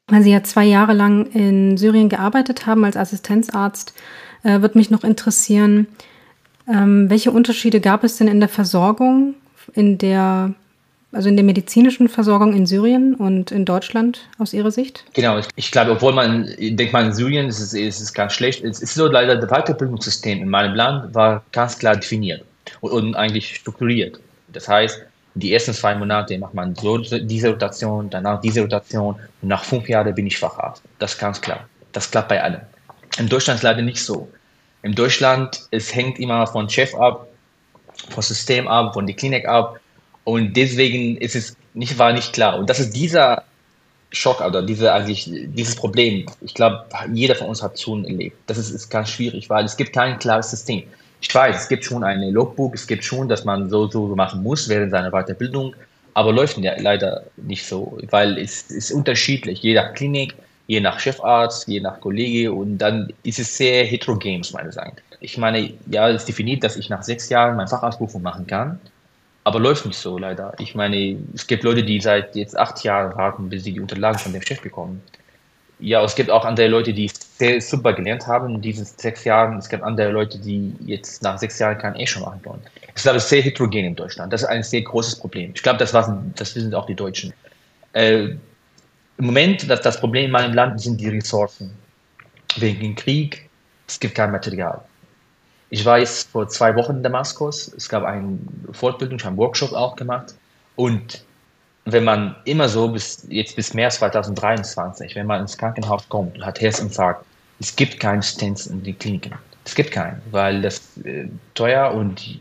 Weil 0.09 0.23
Sie 0.23 0.33
ja 0.33 0.43
zwei 0.43 0.65
Jahre 0.65 0.93
lang 0.93 1.27
in 1.27 1.77
Syrien 1.77 2.09
gearbeitet 2.09 2.67
haben 2.67 2.85
als 2.85 2.97
Assistenzarzt, 2.97 3.93
äh, 4.43 4.61
wird 4.61 4.77
mich 4.77 4.91
noch 4.91 5.05
interessieren, 5.05 5.89
ähm, 6.69 7.11
welche 7.11 7.33
Unterschiede 7.33 7.81
gab 7.81 8.05
es 8.05 8.17
denn 8.17 8.29
in 8.29 8.41
der 8.41 8.49
Versorgung, 8.49 9.35
in 9.75 9.99
der, 9.99 10.55
also 11.13 11.29
in 11.29 11.37
der 11.37 11.45
medizinischen 11.45 12.09
Versorgung 12.09 12.55
in 12.55 12.67
Syrien 12.67 13.15
und 13.15 13.51
in 13.51 13.65
Deutschland 13.65 14.29
aus 14.39 14.53
Ihrer 14.53 14.71
Sicht? 14.71 15.05
Genau, 15.13 15.39
ich, 15.39 15.47
ich 15.57 15.71
glaube, 15.71 15.93
obwohl 15.93 16.13
man 16.13 16.49
denkt, 16.59 16.93
man 16.93 17.07
in 17.07 17.13
Syrien 17.13 17.49
ist 17.49 17.59
es, 17.59 17.75
ist 17.75 18.01
es 18.01 18.13
ganz 18.13 18.33
schlecht. 18.33 18.65
Es 18.65 18.81
ist 18.81 18.95
so 18.95 19.07
leider, 19.07 19.37
das 19.37 19.51
Weiterbildungssystem 19.51 20.43
in 20.43 20.49
meinem 20.49 20.75
Land 20.75 21.15
war 21.15 21.43
ganz 21.53 21.79
klar 21.79 21.97
definiert 21.97 22.45
und, 22.81 22.93
und 22.93 23.15
eigentlich 23.17 23.57
strukturiert. 23.57 24.21
Das 24.53 24.69
heißt, 24.69 25.03
die 25.35 25.53
ersten 25.53 25.73
zwei 25.73 25.95
Monate 25.95 26.37
macht 26.39 26.55
man 26.55 26.75
so 26.75 26.99
diese 26.99 27.51
Rotation, 27.51 28.11
danach 28.11 28.41
diese 28.41 28.63
Rotation 28.63 29.17
und 29.43 29.49
nach 29.49 29.65
fünf 29.65 29.89
Jahren 29.89 30.15
bin 30.15 30.27
ich 30.27 30.39
Facharzt. 30.39 30.83
Das 30.99 31.13
ist 31.13 31.19
ganz 31.19 31.41
klar. 31.41 31.69
Das 31.93 32.11
klappt 32.11 32.29
bei 32.29 32.43
allen. 32.43 32.61
In 33.19 33.29
Deutschland 33.29 33.59
ist 33.59 33.63
leider 33.63 33.83
nicht 33.83 34.03
so. 34.03 34.29
In 34.83 34.95
Deutschland, 34.95 35.67
es 35.71 35.95
hängt 35.95 36.19
immer 36.19 36.47
von 36.47 36.69
Chef 36.69 36.95
ab, 36.95 37.27
vom 38.09 38.23
System 38.23 38.69
ab, 38.69 38.95
von 38.95 39.07
der 39.07 39.17
Klinik 39.17 39.47
ab. 39.47 39.80
Und 40.31 40.57
deswegen 40.57 41.17
ist 41.17 41.35
es 41.35 41.57
nicht, 41.75 41.99
war 41.99 42.13
nicht 42.13 42.33
klar. 42.33 42.57
Und 42.57 42.71
das 42.71 42.79
ist 42.79 42.95
dieser 42.95 43.43
Schock 44.13 44.41
oder 44.41 44.63
diese, 44.63 44.93
eigentlich, 44.93 45.29
dieses 45.29 45.75
Problem. 45.75 46.25
Ich 46.41 46.55
glaube, 46.55 46.85
jeder 47.13 47.35
von 47.35 47.49
uns 47.49 47.61
hat 47.65 47.81
schon 47.81 48.05
erlebt. 48.05 48.37
Das 48.47 48.57
ist, 48.57 48.71
ist 48.71 48.89
ganz 48.89 49.11
schwierig, 49.11 49.51
weil 49.51 49.65
es 49.65 49.77
gibt 49.77 49.93
kein 49.93 50.21
klares 50.21 50.53
System. 50.53 50.85
Ich 51.21 51.35
weiß, 51.35 51.63
es 51.63 51.69
gibt 51.69 51.85
schon 51.85 52.05
eine 52.05 52.31
Logbook, 52.31 52.77
es 52.77 52.87
gibt 52.87 53.03
schon, 53.03 53.29
dass 53.29 53.45
man 53.45 53.69
so, 53.71 53.89
so 53.89 54.07
machen 54.15 54.41
muss 54.45 54.69
während 54.69 54.93
seiner 54.93 55.11
Weiterbildung, 55.11 55.75
aber 56.15 56.33
läuft 56.33 56.59
ja 56.59 56.75
leider 56.79 57.25
nicht 57.37 57.67
so, 57.67 57.99
weil 58.11 58.39
es 58.39 58.71
ist 58.71 58.93
unterschiedlich, 58.93 59.61
je 59.63 59.75
nach 59.75 59.95
Klinik, 59.95 60.37
je 60.69 60.81
nach 60.81 61.01
Chefarzt, 61.01 61.67
je 61.67 61.81
nach 61.81 62.01
Kollege 62.01 62.53
und 62.53 62.79
dann 62.79 63.13
ist 63.25 63.41
es 63.41 63.57
sehr 63.57 63.85
heterogen, 63.85 64.39
muss 64.39 64.53
man 64.53 64.71
sagen. 64.71 64.97
Ich 65.19 65.37
meine, 65.39 65.73
ja, 65.91 66.09
es 66.09 66.25
definiert, 66.25 66.63
dass 66.63 66.77
ich 66.77 66.89
nach 66.89 67.03
sechs 67.03 67.29
Jahren 67.31 67.57
mein 67.57 67.67
Facharztberufung 67.67 68.23
machen 68.23 68.47
kann, 68.47 68.79
aber 69.45 69.59
läuft 69.59 69.87
nicht 69.87 69.99
so 69.99 70.19
leider. 70.19 70.53
Ich 70.59 70.75
meine, 70.75 71.17
es 71.35 71.47
gibt 71.47 71.63
Leute, 71.63 71.83
die 71.83 72.01
seit 72.01 72.37
jetzt 72.37 72.57
acht 72.57 72.83
Jahren 72.85 73.17
warten, 73.17 73.49
bis 73.49 73.65
sie 73.65 73.73
die 73.73 73.81
Unterlagen 73.81 74.19
von 74.19 74.33
dem 74.33 74.43
Chef 74.43 74.61
bekommen. 74.61 75.03
Ja, 75.79 76.05
es 76.05 76.15
gibt 76.15 76.29
auch 76.31 76.45
andere 76.45 76.69
Leute, 76.69 76.93
die 76.93 77.11
sehr 77.39 77.59
super 77.61 77.95
gelernt 77.95 78.27
haben 78.27 78.55
in 78.55 78.61
diesen 78.61 78.85
sechs 78.85 79.25
Jahren. 79.25 79.57
Es 79.57 79.69
gibt 79.69 79.83
andere 79.83 80.11
Leute, 80.11 80.39
die 80.39 80.75
jetzt 80.85 81.23
nach 81.23 81.39
sechs 81.39 81.59
Jahren 81.59 81.79
kein 81.79 81.97
E 81.97 82.07
schon 82.07 82.23
machen 82.23 82.41
wollen. 82.45 82.61
Es 82.95 83.01
ist 83.03 83.09
aber 83.09 83.19
sehr 83.19 83.41
heterogen 83.41 83.87
in 83.87 83.97
Deutschland. 83.97 84.31
Das 84.31 84.43
ist 84.43 84.49
ein 84.49 84.63
sehr 84.63 84.83
großes 84.83 85.17
Problem. 85.17 85.53
Ich 85.55 85.63
glaube, 85.63 85.79
das, 85.79 85.93
das 85.93 86.55
wissen 86.55 86.75
auch 86.75 86.85
die 86.85 86.95
Deutschen. 86.95 87.33
Äh, 87.95 88.25
Im 89.17 89.25
Moment, 89.25 89.71
das, 89.71 89.81
das 89.81 89.99
Problem 89.99 90.27
in 90.27 90.31
meinem 90.33 90.53
Land 90.53 90.83
sind 90.83 91.01
die 91.01 91.09
Ressourcen. 91.09 91.73
Wegen 92.57 92.81
dem 92.81 92.95
Krieg, 92.95 93.49
es 93.89 93.99
gibt 93.99 94.17
kein 94.17 94.33
Material. 94.33 94.83
Ich 95.71 95.85
war 95.85 95.99
jetzt 95.99 96.29
vor 96.31 96.49
zwei 96.49 96.75
Wochen 96.75 96.97
in 96.97 97.03
Damaskus. 97.03 97.73
Es 97.77 97.89
gab 97.89 98.03
eine 98.03 98.39
Fortbildung, 98.73 99.19
ich 99.19 99.25
habe 99.25 99.33
einen 99.33 99.39
Workshop 99.39 99.73
auch 99.73 99.97
gemacht. 99.97 100.35
Und 100.77 101.25
wenn 101.85 102.05
man 102.05 102.37
immer 102.45 102.69
so 102.69 102.89
bis 102.89 103.25
jetzt 103.29 103.57
bis 103.57 103.73
März 103.73 103.97
2023, 103.97 105.15
wenn 105.15 105.27
man 105.27 105.43
ins 105.43 105.57
Krankenhaus 105.57 106.09
kommt 106.09 106.37
und 106.37 106.45
hat 106.45 106.61
Herzinfarkt, 106.61 107.25
es 107.61 107.75
gibt 107.75 108.01
keine 108.01 108.23
Stents 108.23 108.67
in 108.67 108.83
den 108.83 108.99
Kliniken. 108.99 109.35
Es 109.65 109.75
gibt 109.75 109.93
keinen, 109.93 110.21
weil 110.31 110.63
das 110.63 110.97
äh, 111.05 111.29
teuer 111.55 111.93
und 111.93 112.21
die, 112.25 112.41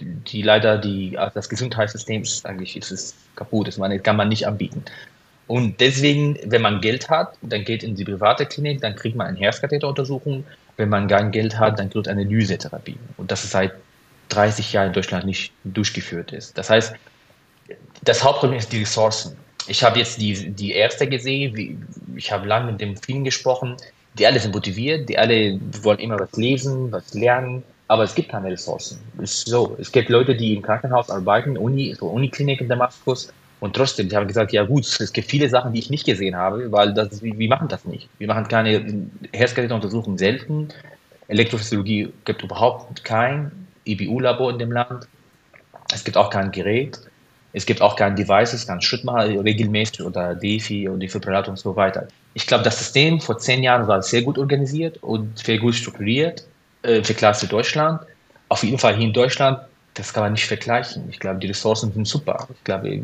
die, 0.00 0.42
leider 0.42 0.78
die 0.78 1.18
also 1.18 1.34
das 1.34 1.48
Gesundheitssystem 1.48 2.22
ist 2.22 2.46
eigentlich 2.46 2.76
ist 2.76 2.90
es 2.90 3.14
kaputt. 3.36 3.68
Das 3.68 3.78
kann 4.02 4.16
man 4.16 4.28
nicht 4.28 4.46
anbieten. 4.46 4.84
Und 5.48 5.80
deswegen, 5.80 6.38
wenn 6.44 6.62
man 6.62 6.80
Geld 6.80 7.10
hat, 7.10 7.36
dann 7.42 7.64
geht 7.64 7.82
in 7.82 7.96
die 7.96 8.04
private 8.04 8.46
Klinik, 8.46 8.80
dann 8.80 8.94
kriegt 8.94 9.16
man 9.16 9.26
eine 9.26 9.38
Herzkatheteruntersuchung. 9.38 10.44
Wenn 10.80 10.88
man 10.88 11.08
kein 11.08 11.30
Geld 11.30 11.58
hat, 11.58 11.78
dann 11.78 11.90
kriegt 11.90 12.08
eine 12.08 12.24
Lysetherapie. 12.24 12.96
Und 13.18 13.30
das 13.30 13.44
ist 13.44 13.50
seit 13.50 13.74
30 14.30 14.72
Jahren 14.72 14.86
in 14.86 14.92
Deutschland 14.94 15.26
nicht 15.26 15.52
durchgeführt 15.64 16.32
ist. 16.32 16.56
Das 16.56 16.70
heißt, 16.70 16.94
das 18.02 18.24
Hauptproblem 18.24 18.58
ist 18.58 18.72
die 18.72 18.78
Ressourcen. 18.80 19.36
Ich 19.66 19.84
habe 19.84 19.98
jetzt 19.98 20.18
die, 20.22 20.50
die 20.52 20.72
Ärzte 20.72 21.06
gesehen, 21.06 21.86
ich 22.16 22.32
habe 22.32 22.48
lange 22.48 22.72
mit 22.72 22.80
den 22.80 22.96
vielen 22.96 23.24
gesprochen, 23.24 23.76
die 24.14 24.26
alle 24.26 24.40
sind 24.40 24.54
motiviert, 24.54 25.06
die 25.06 25.18
alle 25.18 25.60
wollen 25.82 25.98
immer 25.98 26.18
was 26.18 26.32
lesen, 26.32 26.90
was 26.90 27.12
lernen, 27.12 27.62
aber 27.88 28.04
es 28.04 28.14
gibt 28.14 28.30
keine 28.30 28.50
Ressourcen. 28.50 28.98
Es 29.22 29.34
ist 29.34 29.48
so, 29.48 29.76
es 29.78 29.92
gibt 29.92 30.08
Leute, 30.08 30.34
die 30.34 30.54
im 30.54 30.62
Krankenhaus 30.62 31.10
arbeiten, 31.10 31.58
Uni, 31.58 31.94
so 31.94 32.06
Uniklinik 32.06 32.62
in 32.62 32.70
Damaskus, 32.70 33.30
und 33.60 33.76
trotzdem, 33.76 34.08
die 34.08 34.16
haben 34.16 34.26
gesagt, 34.26 34.52
ja 34.52 34.64
gut, 34.64 34.84
es 34.84 35.12
gibt 35.12 35.28
viele 35.28 35.48
Sachen, 35.48 35.74
die 35.74 35.78
ich 35.78 35.90
nicht 35.90 36.06
gesehen 36.06 36.34
habe, 36.34 36.72
weil 36.72 36.94
das, 36.94 37.22
wir, 37.22 37.48
machen 37.48 37.68
das 37.68 37.84
nicht. 37.84 38.08
Wir 38.18 38.26
machen 38.26 38.48
keine 38.48 38.84
Herzkatheteruntersuchungen 39.32 40.16
selten. 40.16 40.68
Elektrophysiologie 41.28 42.10
gibt 42.24 42.42
überhaupt 42.42 43.04
kein 43.04 43.52
IBU-Labor 43.84 44.50
in 44.50 44.58
dem 44.58 44.72
Land. 44.72 45.06
Es 45.92 46.04
gibt 46.04 46.16
auch 46.16 46.30
kein 46.30 46.50
Gerät. 46.50 46.98
Es 47.52 47.66
gibt 47.66 47.82
auch 47.82 47.96
keine 47.96 48.14
Devices, 48.14 48.66
keinen 48.66 48.80
Schrittmacher 48.80 49.44
regelmäßig 49.44 50.02
oder 50.02 50.34
DeFi 50.34 50.88
und 50.88 51.00
Defibrillator 51.00 51.50
und 51.50 51.58
so 51.58 51.76
weiter. 51.76 52.08
Ich 52.32 52.46
glaube, 52.46 52.64
das 52.64 52.78
System 52.78 53.20
vor 53.20 53.38
zehn 53.38 53.62
Jahren 53.62 53.88
war 53.88 54.02
sehr 54.02 54.22
gut 54.22 54.38
organisiert 54.38 55.02
und 55.02 55.38
sehr 55.38 55.58
gut 55.58 55.74
strukturiert 55.74 56.44
äh, 56.82 57.02
für 57.02 57.12
Klasse 57.12 57.48
Deutschland. 57.48 58.00
Auf 58.48 58.62
jeden 58.62 58.78
Fall 58.78 58.96
hier 58.96 59.06
in 59.06 59.12
Deutschland, 59.12 59.58
das 59.94 60.12
kann 60.12 60.22
man 60.22 60.32
nicht 60.32 60.46
vergleichen. 60.46 61.04
Ich 61.10 61.18
glaube, 61.18 61.40
die 61.40 61.48
Ressourcen 61.48 61.92
sind 61.92 62.06
super. 62.06 62.48
Ich 62.52 62.64
glaube, 62.64 63.00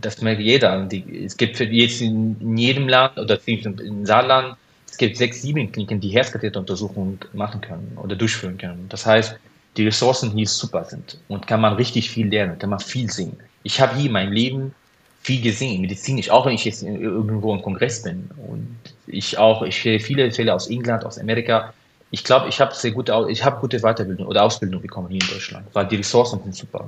das 0.00 0.20
merkt 0.20 0.40
jeder. 0.40 0.84
Die, 0.84 1.24
es 1.24 1.36
gibt 1.36 1.58
jetzt 1.58 2.00
in, 2.00 2.56
jedem 2.56 2.88
Land 2.88 3.18
oder 3.18 3.38
in 3.46 4.06
Saarland, 4.06 4.56
es 4.88 4.98
gibt 4.98 5.16
sechs, 5.16 5.42
sieben 5.42 5.72
Kliniken, 5.72 6.00
die 6.00 6.10
Herzkatheteruntersuchungen 6.10 7.18
machen 7.32 7.60
können 7.60 7.98
oder 8.00 8.14
durchführen 8.14 8.58
können. 8.58 8.86
Das 8.88 9.06
heißt, 9.06 9.36
die 9.76 9.86
Ressourcen 9.86 10.30
hier 10.30 10.46
super 10.46 10.84
sind 10.84 11.18
und 11.28 11.46
kann 11.46 11.60
man 11.60 11.74
richtig 11.74 12.10
viel 12.10 12.28
lernen, 12.28 12.58
kann 12.58 12.70
man 12.70 12.78
viel 12.78 13.10
sehen 13.10 13.36
ich 13.64 13.80
habe 13.80 13.96
hier 13.96 14.06
in 14.06 14.12
meinem 14.12 14.32
Leben 14.32 14.74
viel 15.22 15.42
gesehen, 15.42 15.80
medizinisch, 15.80 16.30
auch 16.30 16.46
wenn 16.46 16.54
ich 16.54 16.64
jetzt 16.66 16.82
irgendwo 16.82 17.52
im 17.52 17.62
Kongress 17.62 18.02
bin. 18.02 18.30
Und 18.46 18.76
ich 19.06 19.36
auch, 19.36 19.62
ich 19.62 19.82
sehe 19.82 19.98
viele 19.98 20.30
Fälle 20.30 20.54
aus 20.54 20.68
England, 20.68 21.04
aus 21.04 21.18
Amerika. 21.18 21.72
Ich 22.14 22.22
glaube, 22.22 22.48
ich 22.48 22.60
habe 22.60 22.72
sehr 22.72 22.92
gute, 22.92 23.12
ich 23.28 23.44
habe 23.44 23.60
gute 23.60 23.80
Weiterbildung 23.80 24.28
oder 24.28 24.44
Ausbildung 24.44 24.80
bekommen 24.80 25.08
hier 25.08 25.20
in 25.20 25.26
Deutschland, 25.26 25.66
weil 25.72 25.88
die 25.88 25.96
Ressourcen 25.96 26.40
sind 26.44 26.54
super. 26.54 26.86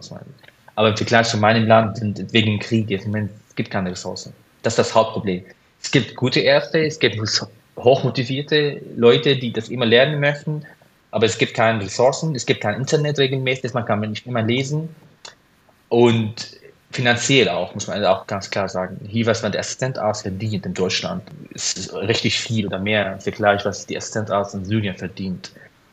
Aber 0.77 0.91
im 0.91 0.97
Vergleich 0.97 1.27
zu 1.27 1.37
meinem 1.37 1.67
Land 1.67 1.97
sind 1.97 2.33
wegen 2.33 2.53
dem 2.53 2.61
Krieg, 2.61 2.89
es 2.93 3.57
gibt 3.57 3.73
keine 3.73 3.91
Ressourcen. 3.91 4.33
Das 4.63 4.75
ist 4.75 4.79
das 4.79 4.95
Hauptproblem. 4.95 5.43
Es 5.83 5.91
gibt 5.91 6.15
gute 6.15 6.39
Ärzte, 6.39 6.87
es 6.87 7.01
gibt 7.01 7.19
hochmotivierte 7.77 8.81
Leute, 8.95 9.37
die 9.37 9.53
das 9.53 9.69
immer 9.69 9.85
lernen 9.85 10.21
möchten, 10.21 10.65
aber 11.11 11.27
es 11.27 11.37
gibt 11.39 11.55
keine 11.55 11.83
Ressourcen, 11.83 12.37
es 12.37 12.47
gibt 12.47 12.61
kein 12.61 12.77
Internet 12.77 13.19
regelmäßig, 13.19 13.75
man 13.75 13.85
kann 13.85 13.99
nicht 13.99 14.29
immer 14.29 14.43
lesen. 14.43 14.95
Und 15.89 16.57
finanziell 16.91 17.49
auch, 17.49 17.75
muss 17.75 17.87
man 17.87 18.05
auch 18.05 18.27
ganz 18.27 18.51
klar 18.51 18.69
sagen. 18.69 18.99
Hier, 19.07 19.27
was 19.27 19.43
man 19.43 19.53
der 19.53 19.61
Assistentarzt 19.61 20.23
verdient 20.23 20.67
in 20.67 20.75
Deutschland, 20.75 21.23
ist 21.51 21.93
richtig 21.95 22.39
viel 22.41 22.67
oder 22.67 22.79
mehr 22.79 23.15
im 23.15 23.21
Vergleich, 23.21 23.65
was 23.65 23.87
die 23.87 23.97
Assistentarzt 23.97 24.55
in 24.55 24.65
Syrien 24.65 24.97
verdient. 24.97 25.53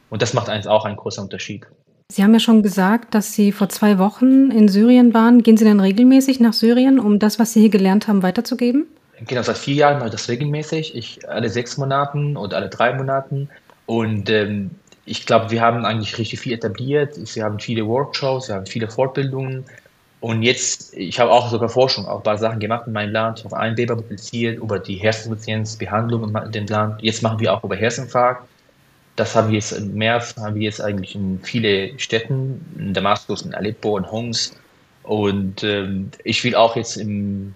Und 0.10 0.22
das 0.22 0.34
macht 0.34 0.50
eins 0.50 0.68
auch 0.68 0.86
einen 0.86 0.96
großen 0.96 1.24
Unterschied. 1.24 1.66
Sie 2.10 2.24
haben 2.24 2.34
ja 2.34 2.40
schon 2.40 2.62
gesagt, 2.62 3.16
dass 3.16 3.34
Sie 3.34 3.52
vor 3.52 3.70
zwei 3.70 3.98
Wochen 3.98 4.52
in 4.52 4.68
Syrien 4.68 5.14
waren. 5.14 5.42
Gehen 5.42 5.58
Sie 5.58 5.66
denn 5.66 5.80
regelmäßig 5.80 6.40
nach 6.40 6.54
Syrien, 6.54 7.00
um 7.00 7.18
das, 7.18 7.40
was 7.40 7.54
Sie 7.54 7.62
hier 7.62 7.70
gelernt 7.70 8.08
haben, 8.08 8.22
weiterzugeben? 8.22 8.86
Genau, 9.26 9.42
seit 9.42 9.58
vier 9.58 9.76
Jahren 9.76 9.96
mache 9.98 10.08
ich 10.08 10.12
das 10.12 10.30
regelmäßig. 10.30 10.96
Ich 10.96 11.28
alle 11.28 11.50
sechs 11.50 11.78
Monaten 11.78 12.38
oder 12.38 12.58
alle 12.58 12.70
drei 12.70 12.94
Monaten. 12.94 13.50
Und 13.86 14.30
ähm, 14.30 14.72
ich 15.06 15.26
glaube, 15.26 15.50
wir 15.50 15.62
haben 15.62 15.86
eigentlich 15.86 16.18
richtig 16.18 16.40
viel 16.40 16.54
etabliert. 16.54 17.18
Wir 17.36 17.44
haben 17.44 17.60
viele 17.60 17.88
Workshops, 17.88 18.48
wir 18.48 18.56
haben 18.56 18.66
viele 18.66 18.90
Fortbildungen. 18.90 19.66
Und 20.24 20.42
jetzt, 20.42 20.94
ich 20.94 21.20
habe 21.20 21.30
auch 21.30 21.52
sogar 21.52 21.68
Forschung, 21.68 22.08
auch 22.08 22.20
ein 22.20 22.24
paar 22.24 22.38
Sachen 22.38 22.62
gemacht 22.62 22.88
in 22.88 22.94
meinem 22.94 23.12
Land, 23.12 23.46
auf 23.46 23.54
einem 23.54 23.76
Paper 23.76 23.98
publiziert 23.98 24.58
über 24.58 24.80
die 24.80 24.96
Herzinsuffizienzbehandlung 24.96 26.34
in 26.34 26.52
dem 26.54 26.66
Land. 26.66 27.04
Jetzt 27.04 27.24
machen 27.24 27.42
wir 27.42 27.54
auch 27.54 27.62
über 27.62 27.76
Herzinfarkt. 27.76 28.48
Das 29.18 29.36
haben 29.36 29.50
wir 29.50 29.56
jetzt 29.56 29.74
im 29.74 29.96
März, 29.96 30.38
haben 30.38 30.56
wir 30.56 30.62
jetzt 30.62 30.80
eigentlich 30.80 31.14
in 31.14 31.42
viele 31.44 32.00
Städten, 32.00 32.64
in 32.80 32.94
Damaskus, 32.94 33.42
in 33.42 33.54
Aleppo, 33.54 33.98
in 33.98 34.10
Homs. 34.10 34.56
Und 35.04 35.62
ähm, 35.66 36.12
ich 36.24 36.42
will 36.46 36.56
auch 36.56 36.78
jetzt 36.78 36.96
im 36.96 37.54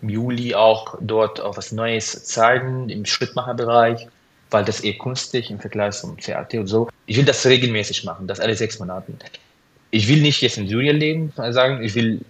Juli 0.00 0.54
auch 0.54 0.96
dort 1.00 1.40
auch 1.40 1.56
was 1.56 1.72
Neues 1.72 2.26
zeigen 2.26 2.90
im 2.90 3.04
Schrittmacherbereich, 3.04 4.06
weil 4.52 4.64
das 4.64 4.78
eher 4.78 4.98
kunstig 4.98 5.50
im 5.50 5.58
Vergleich 5.58 5.96
zum 5.96 6.16
CAT 6.16 6.54
und 6.54 6.68
so. 6.68 6.88
Ich 7.06 7.16
will 7.16 7.24
das 7.24 7.44
regelmäßig 7.44 8.04
machen, 8.04 8.28
das 8.28 8.38
alle 8.38 8.54
sechs 8.54 8.78
Monate 8.78 9.10
ich 9.94 10.08
will 10.08 10.20
nicht 10.20 10.42
jetzt 10.42 10.58
in 10.58 10.66
Syrien 10.66 10.96
leben, 10.96 11.32
sagen, 11.36 11.80
ich 11.80 11.94
will 11.94 12.20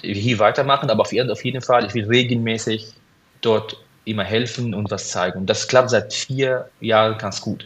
hier 0.00 0.38
weitermachen, 0.38 0.88
aber 0.88 1.02
auf 1.02 1.10
jeden 1.10 1.60
Fall, 1.60 1.84
ich 1.84 1.94
will 1.94 2.04
regelmäßig 2.04 2.92
dort 3.40 3.76
immer 4.04 4.22
helfen 4.22 4.72
und 4.72 4.88
was 4.88 5.10
zeigen. 5.10 5.40
Und 5.40 5.50
das 5.50 5.66
klappt 5.66 5.90
seit 5.90 6.14
vier 6.14 6.68
Jahren 6.80 7.18
ganz 7.18 7.40
gut. 7.40 7.64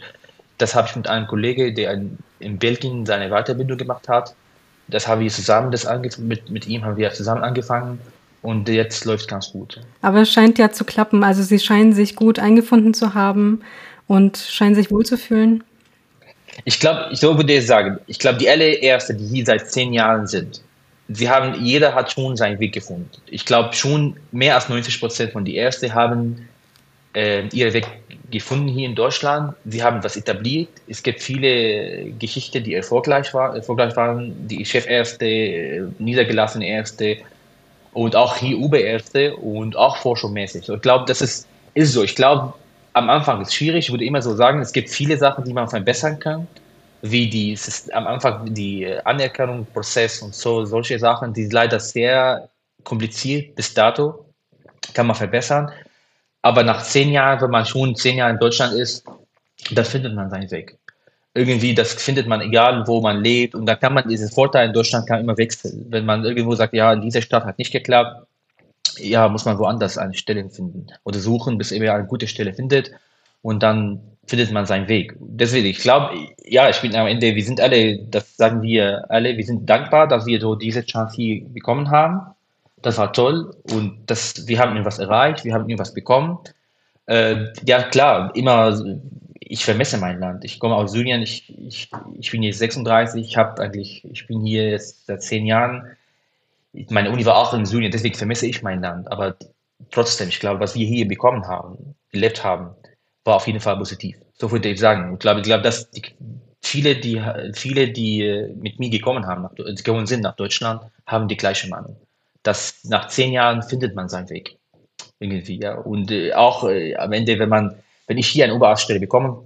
Das 0.57 0.73
habe 0.73 0.87
ich 0.89 0.95
mit 0.95 1.07
einem 1.07 1.27
Kollegen, 1.27 1.75
der 1.75 2.01
in 2.39 2.57
Belgien 2.57 3.05
seine 3.05 3.29
Weiterbildung 3.29 3.77
gemacht 3.77 4.09
hat. 4.09 4.33
Das 4.87 5.07
haben 5.07 5.21
wir 5.21 5.29
zusammen, 5.29 5.71
das 5.71 5.87
mit, 6.17 6.49
mit 6.49 6.65
ihm 6.65 6.83
haben 6.83 6.97
wir 6.97 7.13
zusammen 7.13 7.43
angefangen. 7.43 7.99
und 8.41 8.67
jetzt 8.69 9.05
läuft 9.05 9.27
ganz 9.27 9.51
gut. 9.51 9.81
Aber 10.01 10.21
es 10.21 10.31
scheint 10.31 10.57
ja 10.57 10.71
zu 10.71 10.83
klappen. 10.83 11.23
Also 11.23 11.43
Sie 11.43 11.59
scheinen 11.59 11.93
sich 11.93 12.15
gut 12.15 12.39
eingefunden 12.39 12.95
zu 12.95 13.13
haben 13.13 13.61
und 14.07 14.37
scheinen 14.37 14.73
sich 14.73 14.89
wohlzufühlen. 14.89 15.63
Ich 16.65 16.79
glaube, 16.79 17.09
ich 17.11 17.21
würde 17.21 17.61
sagen, 17.61 17.99
ich 18.07 18.19
glaube, 18.19 18.37
die 18.37 18.49
allererste, 18.49 19.13
die 19.13 19.25
hier 19.25 19.45
seit 19.45 19.71
zehn 19.71 19.93
Jahren 19.93 20.27
sind, 20.27 20.61
sie 21.09 21.29
haben, 21.29 21.63
jeder 21.63 21.93
hat 21.93 22.11
schon 22.11 22.37
seinen 22.37 22.59
Weg 22.59 22.73
gefunden. 22.73 23.09
Ich 23.27 23.45
glaube 23.45 23.73
schon 23.73 24.17
mehr 24.31 24.55
als 24.55 24.69
90 24.69 24.99
Prozent 24.99 25.31
von 25.31 25.45
die 25.45 25.57
Ersten 25.57 25.93
haben 25.93 26.47
äh, 27.13 27.47
ihren 27.47 27.73
Weg 27.73 27.87
gefunden 28.29 28.67
hier 28.69 28.87
in 28.87 28.95
Deutschland. 28.95 29.53
Sie 29.65 29.83
haben 29.83 30.03
was 30.03 30.15
etabliert. 30.15 30.69
Es 30.87 31.03
gibt 31.03 31.21
viele 31.21 32.11
Geschichten, 32.17 32.63
die 32.63 32.73
erfolgreich, 32.73 33.33
war, 33.33 33.55
erfolgreich 33.55 33.95
waren. 33.95 34.47
Die 34.47 34.63
Chefärzte, 34.65 35.91
niedergelassene 35.99 36.67
Ärzte 36.67 37.17
und 37.93 38.15
auch 38.15 38.37
hier 38.37 38.57
Oberärzte 38.57 39.35
und 39.35 39.75
auch 39.75 39.97
forschungsmäßig. 39.97 40.69
Ich 40.69 40.81
glaube, 40.81 41.05
das 41.07 41.21
ist, 41.21 41.47
ist 41.73 41.93
so. 41.93 42.03
Ich 42.03 42.15
glaube, 42.15 42.53
am 42.93 43.09
Anfang 43.09 43.41
ist 43.41 43.53
schwierig. 43.53 43.85
Ich 43.85 43.91
würde 43.91 44.05
immer 44.05 44.21
so 44.21 44.35
sagen, 44.35 44.61
es 44.61 44.71
gibt 44.71 44.89
viele 44.89 45.17
Sachen, 45.17 45.43
die 45.43 45.53
man 45.53 45.67
verbessern 45.67 46.19
kann 46.19 46.47
wie 47.01 47.27
die 47.29 47.57
am 47.93 48.07
Anfang 48.07 48.53
die 48.53 48.87
Anerkennungsprozess 49.05 50.21
und 50.21 50.35
so 50.35 50.65
solche 50.65 50.99
Sachen, 50.99 51.33
die 51.33 51.47
leider 51.47 51.79
sehr 51.79 52.49
kompliziert 52.83 53.55
bis 53.55 53.73
dato, 53.73 54.25
kann 54.93 55.07
man 55.07 55.15
verbessern. 55.15 55.71
Aber 56.43 56.63
nach 56.63 56.83
zehn 56.83 57.09
Jahren, 57.09 57.41
wenn 57.41 57.51
man 57.51 57.65
schon 57.65 57.95
zehn 57.95 58.17
Jahre 58.17 58.31
in 58.31 58.39
Deutschland 58.39 58.73
ist, 58.73 59.03
da 59.71 59.83
findet 59.83 60.15
man 60.15 60.29
seinen 60.29 60.49
Weg. 60.51 60.77
Irgendwie, 61.33 61.73
das 61.73 61.93
findet 61.93 62.27
man 62.27 62.41
egal, 62.41 62.83
wo 62.87 62.99
man 62.99 63.23
lebt. 63.23 63.55
Und 63.55 63.65
da 63.65 63.75
kann 63.75 63.93
man 63.93 64.07
diesen 64.07 64.29
Vorteil 64.29 64.67
in 64.67 64.73
Deutschland 64.73 65.07
kann 65.07 65.21
immer 65.21 65.37
wechseln. 65.37 65.85
Wenn 65.89 66.05
man 66.05 66.25
irgendwo 66.25 66.55
sagt, 66.55 66.73
ja, 66.73 66.91
in 66.93 67.01
dieser 67.01 67.21
Stadt 67.21 67.45
hat 67.45 67.57
nicht 67.57 67.71
geklappt, 67.71 68.27
ja, 68.97 69.27
muss 69.29 69.45
man 69.45 69.57
woanders 69.57 69.97
eine 69.97 70.13
Stelle 70.13 70.49
finden 70.49 70.87
oder 71.03 71.19
suchen, 71.19 71.57
bis 71.57 71.71
er 71.71 71.93
eine 71.93 72.07
gute 72.07 72.27
Stelle 72.27 72.53
findet. 72.53 72.91
Und 73.41 73.63
dann 73.63 73.99
findet 74.25 74.51
man 74.51 74.65
seinen 74.65 74.87
Weg. 74.87 75.15
Deswegen, 75.19 75.67
ich 75.67 75.79
glaube, 75.79 76.15
ja, 76.45 76.69
ich 76.69 76.79
bin 76.81 76.95
am 76.95 77.07
Ende, 77.07 77.35
wir 77.35 77.43
sind 77.43 77.59
alle, 77.59 77.97
das 78.05 78.37
sagen 78.37 78.61
wir 78.61 79.05
alle, 79.09 79.35
wir 79.35 79.43
sind 79.43 79.69
dankbar, 79.69 80.07
dass 80.07 80.25
wir 80.25 80.39
so 80.39 80.55
diese 80.55 80.85
Chance 80.85 81.15
hier 81.15 81.45
bekommen 81.45 81.89
haben. 81.89 82.21
Das 82.81 82.97
war 82.97 83.13
toll 83.13 83.55
und 83.71 83.99
das, 84.07 84.47
wir 84.47 84.59
haben 84.59 84.71
irgendwas 84.71 84.99
erreicht, 84.99 85.43
wir 85.43 85.53
haben 85.53 85.69
irgendwas 85.69 85.93
bekommen. 85.93 86.39
Äh, 87.07 87.47
ja, 87.65 87.83
klar, 87.83 88.31
immer, 88.35 88.75
ich 89.39 89.65
vermesse 89.65 89.97
mein 89.97 90.19
Land. 90.19 90.45
Ich 90.45 90.59
komme 90.59 90.75
aus 90.75 90.93
Syrien, 90.93 91.21
ich, 91.21 91.53
ich, 91.59 91.89
ich 92.17 92.31
bin 92.31 92.41
jetzt 92.43 92.59
36, 92.59 93.27
ich 93.27 93.37
habe 93.37 93.61
eigentlich, 93.61 94.03
ich 94.05 94.25
bin 94.27 94.45
hier 94.45 94.69
jetzt 94.69 95.07
seit 95.07 95.21
zehn 95.23 95.45
Jahren. 95.45 95.85
Meine 96.89 97.11
Uni 97.11 97.25
war 97.25 97.37
auch 97.37 97.53
in 97.53 97.65
Syrien, 97.65 97.91
deswegen 97.91 98.15
vermisse 98.15 98.47
ich 98.47 98.61
mein 98.63 98.81
Land. 98.81 99.11
Aber 99.11 99.35
trotzdem, 99.91 100.29
ich 100.29 100.39
glaube, 100.39 100.59
was 100.59 100.75
wir 100.75 100.85
hier 100.85 101.07
bekommen 101.07 101.47
haben, 101.47 101.95
gelebt 102.11 102.43
haben, 102.43 102.75
war 103.23 103.35
auf 103.35 103.47
jeden 103.47 103.59
Fall 103.59 103.77
positiv. 103.77 104.17
So 104.33 104.51
würde 104.51 104.69
ich 104.69 104.79
sagen. 104.79 105.13
Ich 105.13 105.19
glaube, 105.19 105.41
ich 105.41 105.45
glaube, 105.45 105.63
dass 105.63 105.89
die, 105.91 106.03
viele, 106.61 106.95
die, 106.95 107.21
viele, 107.53 107.89
die 107.89 108.49
mit 108.55 108.79
mir 108.79 108.89
gekommen 108.89 109.27
haben, 109.27 109.43
nach, 109.43 109.53
gekommen 109.53 110.07
sind 110.07 110.21
nach 110.21 110.35
Deutschland, 110.35 110.83
haben 111.05 111.27
die 111.27 111.37
gleiche 111.37 111.67
Meinung. 111.67 111.97
Dass 112.43 112.83
nach 112.85 113.07
zehn 113.07 113.33
Jahren 113.33 113.61
findet 113.61 113.95
man 113.95 114.09
seinen 114.09 114.29
Weg. 114.29 114.57
Irgendwie, 115.19 115.59
ja. 115.61 115.75
Und 115.75 116.09
äh, 116.09 116.33
auch 116.33 116.63
äh, 116.63 116.95
am 116.95 117.11
Ende, 117.11 117.37
wenn 117.37 117.49
man, 117.49 117.75
wenn 118.07 118.17
ich 118.17 118.27
hier 118.27 118.45
eine 118.45 118.55
Oberarztstelle 118.55 118.99
bekommen 118.99 119.45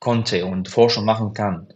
konnte 0.00 0.44
und 0.44 0.68
Forschung 0.68 1.06
machen 1.06 1.32
kann, 1.32 1.66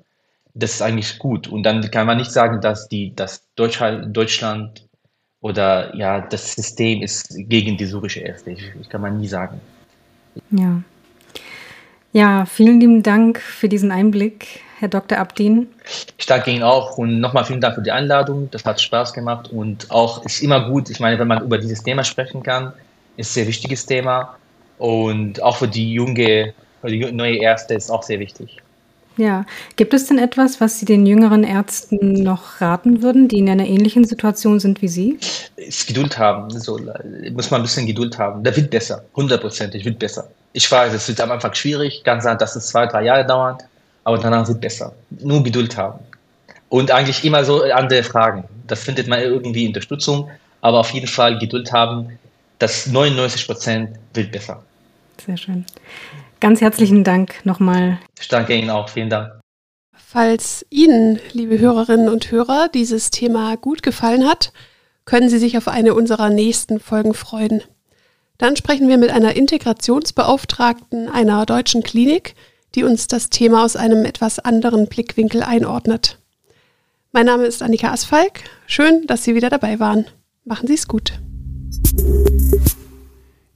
das 0.53 0.75
ist 0.75 0.83
eigentlich 0.83 1.19
gut. 1.19 1.49
Und 1.49 1.63
dann 1.63 1.91
kann 1.91 2.07
man 2.07 2.19
nicht 2.19 2.33
sagen, 2.33 2.61
dass 2.61 2.89
die, 2.89 3.15
dass 3.15 3.49
Deutschland 3.55 4.88
oder 5.40 5.94
ja, 5.94 6.20
das 6.20 6.53
System 6.53 7.03
ist 7.03 7.35
gegen 7.37 7.77
die 7.77 7.87
syrische 7.87 8.20
Ärzte. 8.20 8.51
Ich, 8.51 8.72
ich 8.81 8.88
kann 8.88 9.01
man 9.01 9.18
nie 9.18 9.29
sagen. 9.29 9.61
Ja. 10.51 10.83
Ja, 12.12 12.46
vielen 12.46 12.81
lieben 12.81 13.03
Dank 13.03 13.38
für 13.38 13.68
diesen 13.68 13.92
Einblick, 13.92 14.61
Herr 14.79 14.88
Dr. 14.88 15.18
Abdin. 15.18 15.68
Ich 16.16 16.27
danke 16.27 16.51
Ihnen 16.51 16.62
auch 16.62 16.96
und 16.96 17.20
nochmal 17.20 17.44
vielen 17.44 17.61
Dank 17.61 17.74
für 17.74 17.83
die 17.83 17.90
Einladung. 17.90 18.48
Das 18.51 18.64
hat 18.64 18.81
Spaß 18.81 19.12
gemacht 19.12 19.51
und 19.53 19.90
auch 19.90 20.24
ist 20.24 20.42
immer 20.42 20.70
gut, 20.70 20.88
ich 20.88 21.01
meine, 21.01 21.18
wenn 21.18 21.29
man 21.29 21.44
über 21.44 21.59
dieses 21.59 21.83
Thema 21.83 22.05
sprechen 22.05 22.42
kann, 22.42 22.72
ist 23.16 23.31
ein 23.31 23.35
sehr 23.35 23.46
wichtiges 23.46 23.85
Thema 23.85 24.37
und 24.79 25.42
auch 25.42 25.57
für 25.57 25.68
die 25.68 25.92
junge, 25.92 26.55
für 26.81 26.88
die 26.88 27.12
neue 27.12 27.37
Ärzte 27.37 27.74
ist 27.74 27.90
auch 27.90 28.03
sehr 28.03 28.20
wichtig. 28.20 28.62
Ja, 29.18 29.44
gibt 29.74 29.94
es 29.94 30.07
denn 30.07 30.18
etwas, 30.18 30.61
was 30.61 30.78
Sie 30.78 30.85
den 30.87 31.04
jüngeren 31.04 31.42
Ärzten 31.42 32.22
noch 32.22 32.61
raten 32.61 33.02
würden, 33.02 33.26
die 33.26 33.38
in 33.38 33.50
einer 33.50 33.66
ähnlichen 33.66 34.04
Situation 34.04 34.61
sind 34.61 34.81
wie 34.81 34.87
Sie? 34.87 35.18
Ist 35.57 35.88
Geduld 35.88 36.16
haben, 36.16 36.48
so, 36.50 36.78
muss 37.33 37.50
man 37.50 37.61
ein 37.61 37.64
bisschen 37.64 37.87
Geduld 37.87 38.16
haben. 38.16 38.44
Da 38.44 38.54
wird 38.57 38.70
besser, 38.70 39.04
hundertprozentig 39.16 39.85
wird 39.85 39.98
besser. 39.98 40.31
Ich 40.52 40.70
weiß, 40.70 40.94
es 40.94 41.09
wird 41.09 41.20
am 41.20 41.33
Anfang 41.33 41.52
schwierig, 41.52 42.04
kann 42.04 42.20
sein, 42.20 42.38
dass 42.38 42.54
es 42.54 42.68
zwei, 42.68 42.87
drei 42.87 43.02
Jahre 43.02 43.26
dauert, 43.26 43.64
aber 44.04 44.18
danach 44.18 44.46
wird 44.46 44.61
besser. 44.61 44.94
Nur 45.11 45.42
Geduld 45.42 45.76
haben. 45.76 45.98
Und 46.68 46.92
eigentlich 46.92 47.24
immer 47.24 47.44
so 47.44 47.64
andere 47.64 48.04
Fragen. 48.04 48.44
Das 48.68 48.85
findet 48.85 49.09
man 49.09 49.20
irgendwie 49.20 49.66
Unterstützung, 49.66 50.31
aber 50.61 50.78
auf 50.78 50.90
jeden 50.90 51.09
Fall 51.09 51.38
Geduld 51.40 51.72
haben. 51.72 52.18
Das 52.61 52.87
99 52.87 53.46
Prozent 53.46 53.90
wird 54.14 54.31
besser. 54.31 54.62
Sehr 55.26 55.37
schön. 55.37 55.64
Ganz 56.40 56.61
herzlichen 56.61 57.05
Dank 57.05 57.44
nochmal. 57.44 57.98
Ich 58.20 58.29
danke 58.29 58.55
Ihnen 58.55 58.70
auch. 58.70 58.88
Vielen 58.88 59.11
Dank. 59.11 59.40
Falls 59.92 60.64
Ihnen, 60.70 61.18
liebe 61.33 61.59
Hörerinnen 61.59 62.09
und 62.09 62.31
Hörer, 62.31 62.68
dieses 62.68 63.11
Thema 63.11 63.57
gut 63.57 63.83
gefallen 63.83 64.27
hat, 64.27 64.53
können 65.05 65.29
Sie 65.29 65.38
sich 65.38 65.59
auf 65.59 65.68
eine 65.68 65.94
unserer 65.94 66.31
nächsten 66.31 66.81
Folgen 66.81 67.14
freuen. 67.14 67.62
Dann 68.38 68.57
sprechen 68.57 68.88
wir 68.88 68.98
mit 68.98 69.11
einer 69.11 69.35
Integrationsbeauftragten 69.35 71.09
einer 71.09 71.44
deutschen 71.44 71.83
Klinik, 71.83 72.37
die 72.74 72.85
uns 72.85 73.09
das 73.09 73.31
Thema 73.31 73.64
aus 73.64 73.74
einem 73.74 74.05
etwas 74.05 74.38
anderen 74.38 74.87
Blickwinkel 74.87 75.42
einordnet. 75.42 76.18
Mein 77.11 77.27
Name 77.27 77.44
ist 77.46 77.62
Annika 77.62 77.90
Asfalk. 77.90 78.44
Schön, 78.66 79.07
dass 79.07 79.24
Sie 79.24 79.35
wieder 79.35 79.51
dabei 79.51 79.81
waren. 79.81 80.07
Machen 80.44 80.68
Sie 80.68 80.74
es 80.74 80.87
gut. 80.87 81.12